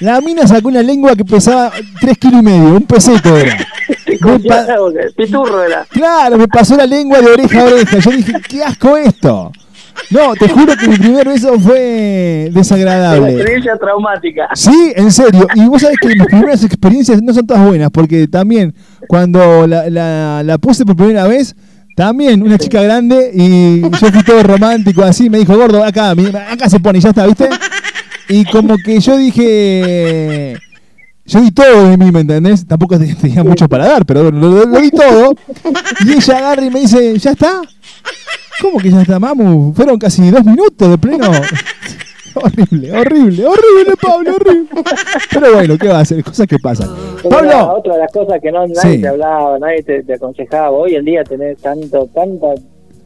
[0.01, 3.57] La mina sacó una lengua que pesaba 3 kilos y medio, un peseto era.
[5.17, 5.87] Piturro era.
[5.91, 7.99] Claro, me pasó la lengua de oreja a oreja.
[7.99, 9.53] Yo dije, qué asco esto.
[10.11, 13.31] No, te juro que mi primer beso fue Una desagradable.
[13.33, 14.49] experiencia traumática.
[14.55, 15.47] Sí, en serio.
[15.55, 18.75] Y vos sabés que mis primeras experiencias no son todas buenas, porque también
[19.09, 21.55] cuando la, la- la puse por primera vez,
[21.97, 26.11] también una chica grande y yo fui todo romántico así, me dijo, gordo, acá,
[26.51, 27.49] acá se pone, y ya está, ¿viste?
[28.29, 30.57] Y como que yo dije,
[31.25, 32.67] yo di todo de mí, ¿me entendés?
[32.67, 35.35] Tampoco te- tenía mucho para dar, pero bueno, lo, lo di todo.
[36.07, 37.63] Y ella agarra y me dice, ¿ya está?
[38.61, 39.73] ¿Cómo que ya está, mamu?
[39.75, 41.27] Fueron casi dos minutos de pleno.
[42.35, 44.69] horrible, horrible, horrible, Pablo, horrible.
[45.33, 46.23] Pero bueno, ¿qué va a hacer?
[46.25, 46.89] Cosas que pasan.
[47.23, 49.01] Pero era Pablo, otra de las cosas que no, nadie Sí.
[49.03, 50.71] te hablaba, nadie te, te aconsejaba.
[50.71, 52.49] Hoy en día tenés tanto, tanta,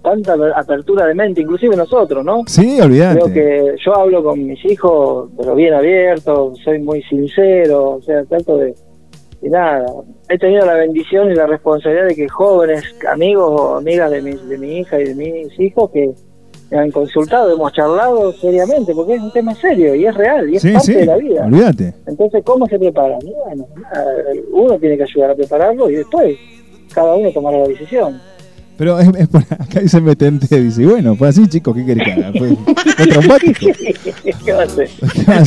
[0.02, 2.42] tanta apertura de mente, inclusive nosotros, ¿no?
[2.46, 3.20] sí, olvídate.
[3.20, 8.24] Creo que yo hablo con mis hijos, pero bien abierto, soy muy sincero, o sea,
[8.24, 8.74] trato de,
[9.40, 9.86] de nada.
[10.28, 14.32] He tenido la bendición y la responsabilidad de que jóvenes, amigos o amigas de mi,
[14.32, 16.10] de mi hija y de mis hijos que
[16.70, 20.56] me han consultado, hemos charlado seriamente, porque es un tema serio y es real y
[20.56, 21.44] es Sí, parte sí, de la vida.
[21.46, 21.94] olvídate.
[22.06, 23.18] Entonces, ¿cómo se preparan?
[23.26, 23.66] Y bueno,
[24.52, 26.36] uno tiene que ayudar a prepararlo y después
[26.94, 28.20] cada uno tomará la decisión.
[28.80, 32.12] Pero es, es por acá dice Metente, dice, bueno, fue así, chicos, ¿qué querés que
[32.14, 32.32] haga?
[32.32, 32.48] Fue,
[32.96, 33.60] fue traumático.
[34.46, 34.88] ¿Qué va a hacer?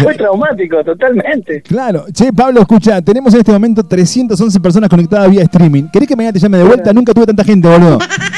[0.03, 1.63] Fue traumático, totalmente.
[1.63, 2.05] Claro.
[2.13, 5.85] Che, Pablo, escucha, tenemos en este momento 311 personas conectadas vía streaming.
[5.91, 6.93] ¿Querés que mañana te llame de vuelta?
[6.93, 7.97] Nunca tuve tanta gente, boludo.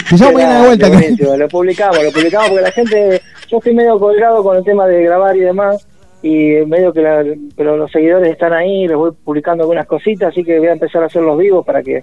[0.09, 0.89] Te llamo mañana de vuelta.
[0.89, 3.21] que- Lo publicamos, lo publicamos porque la gente,
[3.51, 5.85] yo estoy medio colgado con el tema de grabar y demás,
[6.23, 7.21] y medio que la-
[7.57, 11.03] pero los seguidores están ahí, les voy publicando algunas cositas, así que voy a empezar
[11.03, 12.01] a hacer los vivos para que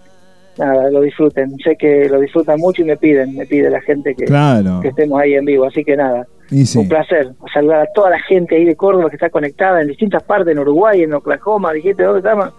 [0.59, 1.57] nada, lo disfruten.
[1.62, 4.80] Sé que lo disfrutan mucho y me piden, me pide la gente que, Claro.
[4.80, 6.26] que estemos ahí en vivo, así que nada.
[6.50, 6.78] Sí.
[6.78, 10.22] Un placer saludar a toda la gente ahí de Córdoba que está conectada en distintas
[10.22, 12.53] partes, en Uruguay, en Oklahoma, dijiste, ¿dónde estamos?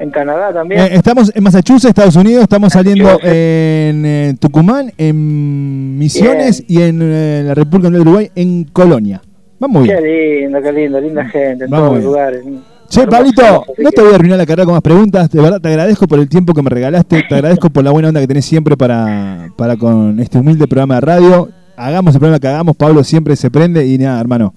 [0.00, 0.80] En Canadá también.
[0.80, 7.00] Eh, estamos en Massachusetts, Estados Unidos, estamos saliendo en eh, Tucumán, en Misiones y en
[7.02, 9.20] eh, la República Unida de Uruguay, en Colonia.
[9.58, 9.96] Vamos bien.
[9.98, 12.44] Qué lindo, qué lindo, linda gente en Vamos todos los lugares.
[12.88, 15.30] Che, Pablito, no te voy a arruinar la carrera con más preguntas.
[15.30, 17.22] De verdad, te agradezco por el tiempo que me regalaste.
[17.28, 20.94] Te agradezco por la buena onda que tenés siempre para, para con este humilde programa
[20.94, 21.48] de radio.
[21.76, 22.76] Hagamos el programa que hagamos.
[22.76, 24.54] Pablo siempre se prende y nada, hermano.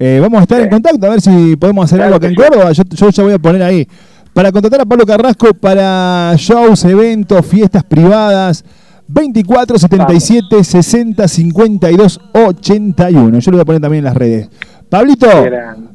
[0.00, 2.72] Eh, vamos a estar en contacto a ver si podemos hacer algo acá en Córdoba.
[2.72, 3.86] Yo, yo ya voy a poner ahí.
[4.32, 8.64] Para contratar a Pablo Carrasco para shows, eventos, fiestas privadas.
[9.08, 13.38] 24 77 60 52 81.
[13.38, 14.48] Yo lo voy a poner también en las redes.
[14.90, 15.28] Pablito,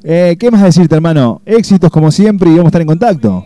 [0.04, 1.42] eh, ¿qué más decirte, hermano?
[1.46, 3.46] Éxitos como siempre y vamos a estar en contacto.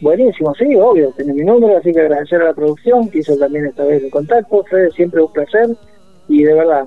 [0.00, 3.66] Buenísimo, sí, obvio, tenés mi número, así que agradecer a la producción que hizo también
[3.66, 4.62] esta vez el contacto.
[4.70, 5.76] Fede, siempre un placer
[6.28, 6.86] y de verdad,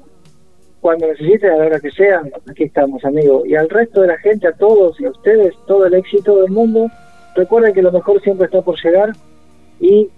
[0.79, 3.43] cuando necesites, a la hora que sea, aquí estamos, amigo.
[3.45, 6.51] Y al resto de la gente, a todos y a ustedes, todo el éxito del
[6.51, 6.89] mundo.
[7.35, 9.11] Recuerden que lo mejor siempre está por llegar
[9.79, 10.09] y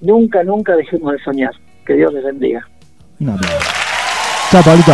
[0.00, 1.52] nunca, nunca dejemos de soñar.
[1.86, 2.68] Que Dios les bendiga.
[3.20, 3.70] Un aplauso.
[4.50, 4.92] Chao, Pablito.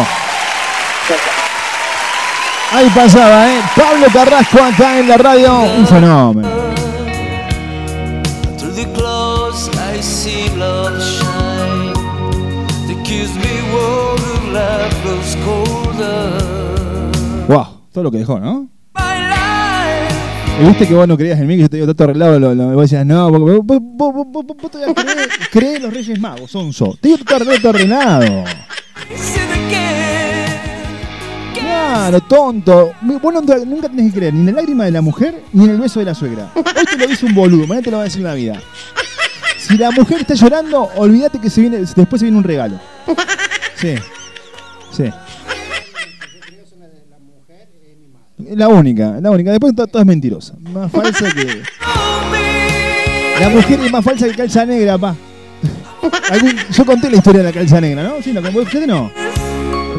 [2.73, 3.61] Ahí pasaba, ¿eh?
[3.75, 5.63] Pablo Carrasco acá en la radio.
[5.79, 6.49] Un fenómeno.
[17.49, 18.69] Wow, todo lo que dejó, ¿no?
[20.61, 22.55] Y viste que vos no creías en mí, que yo te digo todo arreglado, lo,
[22.55, 23.81] lo- vos decías, no, vos, vos, vos,
[24.15, 26.97] vos- vos- vos todavía creés, creés en los Reyes Magos, sonso.
[27.01, 28.45] Te digo todo arreglado, todo ordenado.
[31.91, 32.93] Claro, tonto.
[33.03, 35.71] Vos no- nunca tenés que creer ni en la lágrima de la mujer ni en
[35.71, 36.51] el beso de la suegra.
[36.55, 38.61] Hoy te lo dice un boludo, mañana te lo va a decir una vida.
[39.59, 42.79] Si la mujer está llorando, olvídate que se viene, después se viene un regalo.
[43.77, 43.95] Sí.
[44.93, 45.05] Sí.
[48.55, 49.51] La única, la única.
[49.51, 50.59] Después to- todas mentirosas.
[50.61, 51.63] Más falsa que.
[53.41, 55.15] La mujer es más falsa que calza negra, pa.
[56.73, 58.15] yo conté la historia de la calza negra, ¿no?
[58.23, 59.11] Sí, no, con vos no.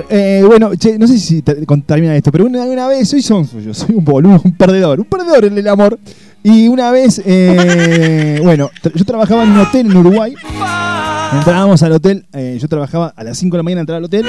[0.09, 3.59] Eh, bueno, che, no sé si te- termina esto, pero una, una vez, soy sonso,
[3.59, 5.99] yo soy un boludo, un perdedor, un perdedor en el amor.
[6.43, 10.33] Y una vez, eh, bueno, tra- yo trabajaba en un hotel en Uruguay.
[11.33, 14.25] Entrábamos al hotel, eh, yo trabajaba a las 5 de la mañana, entraba al hotel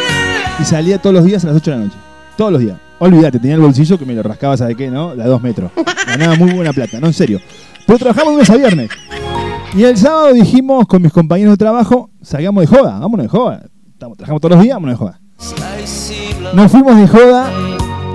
[0.61, 1.97] y salía todos los días a las 8 de la noche.
[2.37, 2.77] Todos los días.
[3.01, 4.89] Olvídate, tenía el bolsillo que me lo rascaba, ¿sabes qué?
[4.89, 5.17] ¿No?
[5.17, 5.73] De a 2 metros.
[6.07, 7.41] Ganaba muy buena plata, no, en serio.
[7.87, 8.91] Pero trabajamos lunes a viernes.
[9.75, 13.63] Y el sábado dijimos con mis compañeros de trabajo, salgamos de joda, vámonos de joda.
[13.93, 15.21] Estamos, trabajamos todos los días, vámonos de joda.
[16.55, 17.51] Nos fuimos de joda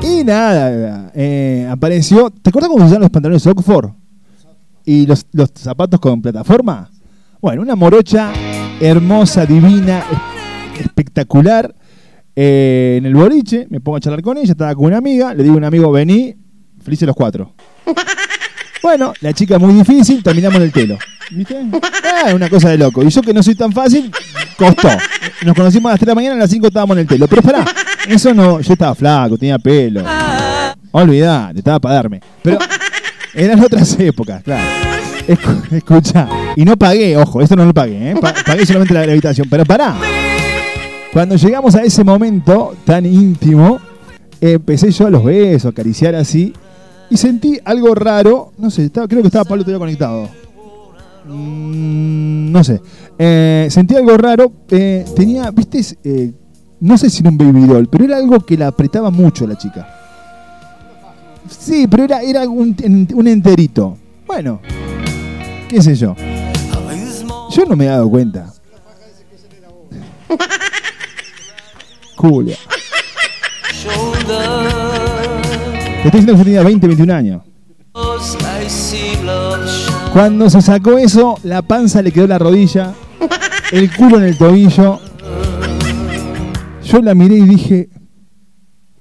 [0.02, 2.30] y nada, eh, apareció.
[2.30, 3.90] ¿Te acuerdas cómo se usaban los pantalones Oxford?
[4.86, 6.90] Y los, los zapatos con plataforma.
[7.42, 8.32] Bueno, una morocha
[8.80, 10.02] hermosa, divina,
[10.78, 11.74] es- espectacular.
[12.36, 15.42] eh, en el boliche, me pongo a charlar con ella, estaba con una amiga, le
[15.44, 16.36] digo a un amigo, vení,
[16.82, 17.54] felices los cuatro.
[18.88, 20.98] Bueno, la chica muy difícil, terminamos en el telo.
[21.32, 21.58] ¿Viste?
[22.26, 23.04] Ah, una cosa de loco.
[23.04, 24.10] Y yo que no soy tan fácil,
[24.58, 24.88] costó.
[25.46, 27.28] Nos conocimos a las 3 de la mañana, a las 5 estábamos en el telo.
[27.28, 27.66] Pero esperá,
[28.08, 30.04] eso no, yo estaba flaco, tenía pelo.
[30.92, 32.22] Olvidate, estaba para darme.
[32.42, 32.60] Pero
[33.34, 34.64] eran otras épocas, claro.
[35.28, 38.16] Escu- escucha, y no pagué, ojo, esto no lo pagué, ¿eh?
[38.22, 39.48] Pa- pagué solamente la, la habitación.
[39.50, 39.96] Pero pará,
[41.12, 43.82] cuando llegamos a ese momento tan íntimo,
[44.40, 46.54] empecé yo a los besos, a acariciar así,
[47.10, 48.52] y sentí algo raro.
[48.58, 50.30] No sé, estaba- creo que estaba Pablo todavía conectado.
[51.26, 52.82] Mm, no sé.
[53.18, 54.52] Eh, sentí algo raro.
[54.70, 56.32] eh, tenía, viste, Eh,
[56.80, 59.48] no sé si era un baby doll, pero era algo que la apretaba mucho a
[59.48, 59.88] la chica.
[61.50, 63.98] Sí, pero era, era un enterito.
[64.28, 64.60] Bueno,
[65.70, 66.16] qué sé yo.
[67.52, 68.54] Yo no me he dado cuenta.
[72.18, 72.58] Julia.
[76.08, 77.44] Estoy diciendo que tenía 20, 21 años.
[80.14, 82.94] Cuando se sacó eso, la panza le quedó en la rodilla,
[83.74, 85.02] el culo en el tobillo.
[86.86, 87.90] Yo la miré y dije,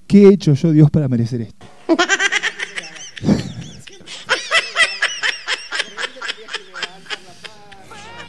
[0.09, 1.65] ¿qué he hecho yo, Dios, para merecer esto?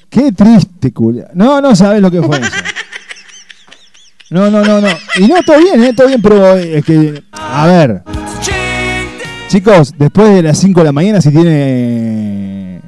[0.08, 1.30] Qué triste, culia.
[1.34, 2.52] No, no sabes lo que fue eso.
[4.30, 4.88] No, no, no, no.
[5.18, 5.94] Y no, todo bien, ¿eh?
[5.94, 8.04] Todo bien, pero es que, a ver.
[9.48, 12.82] Chicos, después de las 5 de la mañana, si tiene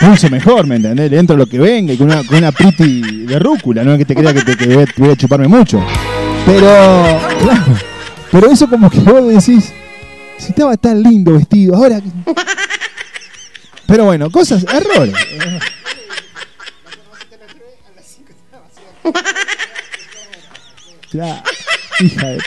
[0.00, 1.10] pulso mejor, ¿me entendés?
[1.10, 3.98] Le entro lo que venga y con una, con una pretty de rúcula, no es
[3.98, 5.80] que te crea que, te, que voy a- chuparme mucho.
[6.44, 6.66] Pero,
[7.40, 7.64] claro,
[8.32, 9.72] pero eso como que vos decís,
[10.38, 12.00] si estaba tan lindo vestido, ahora...
[13.86, 15.14] Pero bueno, cosas, errores.
[21.10, 21.42] Claro,
[22.00, 22.38] hija de...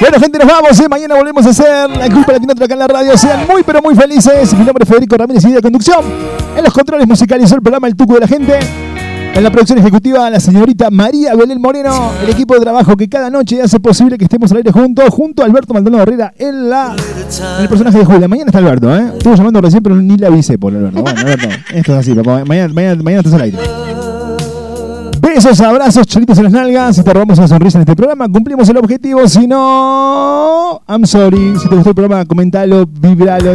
[0.00, 0.80] Bueno, gente, nos vamos.
[0.80, 0.88] ¿eh?
[0.88, 3.16] Mañana volvemos a hacer la culpa latina acá en la radio.
[3.18, 4.54] Sean muy, pero muy felices.
[4.54, 6.04] Mi nombre es Federico Ramírez y de conducción.
[6.56, 8.58] En los controles musicales, el programa El Tuco de la Gente.
[9.34, 12.12] En la producción ejecutiva, la señorita María Belén Moreno.
[12.22, 15.04] El equipo de trabajo que cada noche hace posible que estemos al aire juntos.
[15.10, 16.96] Junto a Alberto Maldonado Herrera en, la,
[17.60, 18.26] el personaje de Julia.
[18.26, 19.12] Mañana está Alberto, ¿eh?
[19.18, 21.02] Estuve llamando recién, pero ni le avisé por Alberto.
[21.02, 22.42] Bueno, Alberto, esto es así, papá.
[22.46, 23.58] Mañana, mañana, mañana estás al aire.
[25.32, 26.96] Besos, abrazos, cholitos en las nalgas.
[26.96, 29.28] Si te robamos una sonrisa en este programa, cumplimos el objetivo.
[29.28, 31.56] Si no, I'm sorry.
[31.56, 33.52] Si te gustó el programa, comentalo, vibralo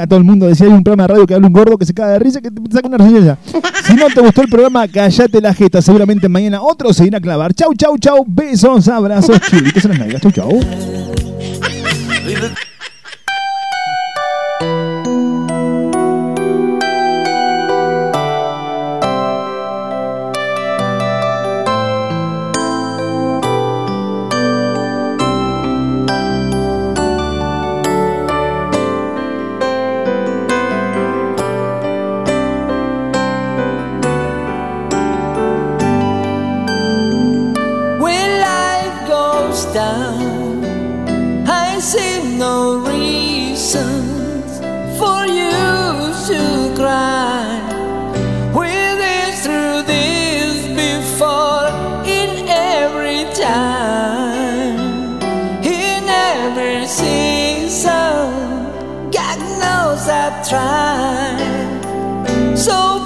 [0.00, 0.48] a todo el mundo.
[0.48, 2.40] Decía hay un programa de radio que habla un gordo que se caga de risa
[2.40, 3.38] que te saca una risilla.
[3.84, 5.80] Si no te gustó el programa, callate la jeta.
[5.80, 7.54] Seguramente mañana otro se irá a clavar.
[7.54, 8.24] Chau, chau, chau.
[8.26, 10.22] Besos, abrazos, cholitos en las nalgas.
[10.22, 10.60] Chau, chau.
[42.42, 44.02] No reason
[44.98, 45.54] for you
[46.28, 46.40] to
[46.74, 47.46] cry.
[48.58, 51.68] We've been through this before
[52.20, 54.78] in every time,
[55.62, 56.02] in
[56.38, 58.26] every season.
[59.18, 61.78] God knows I've tried.
[62.58, 63.01] So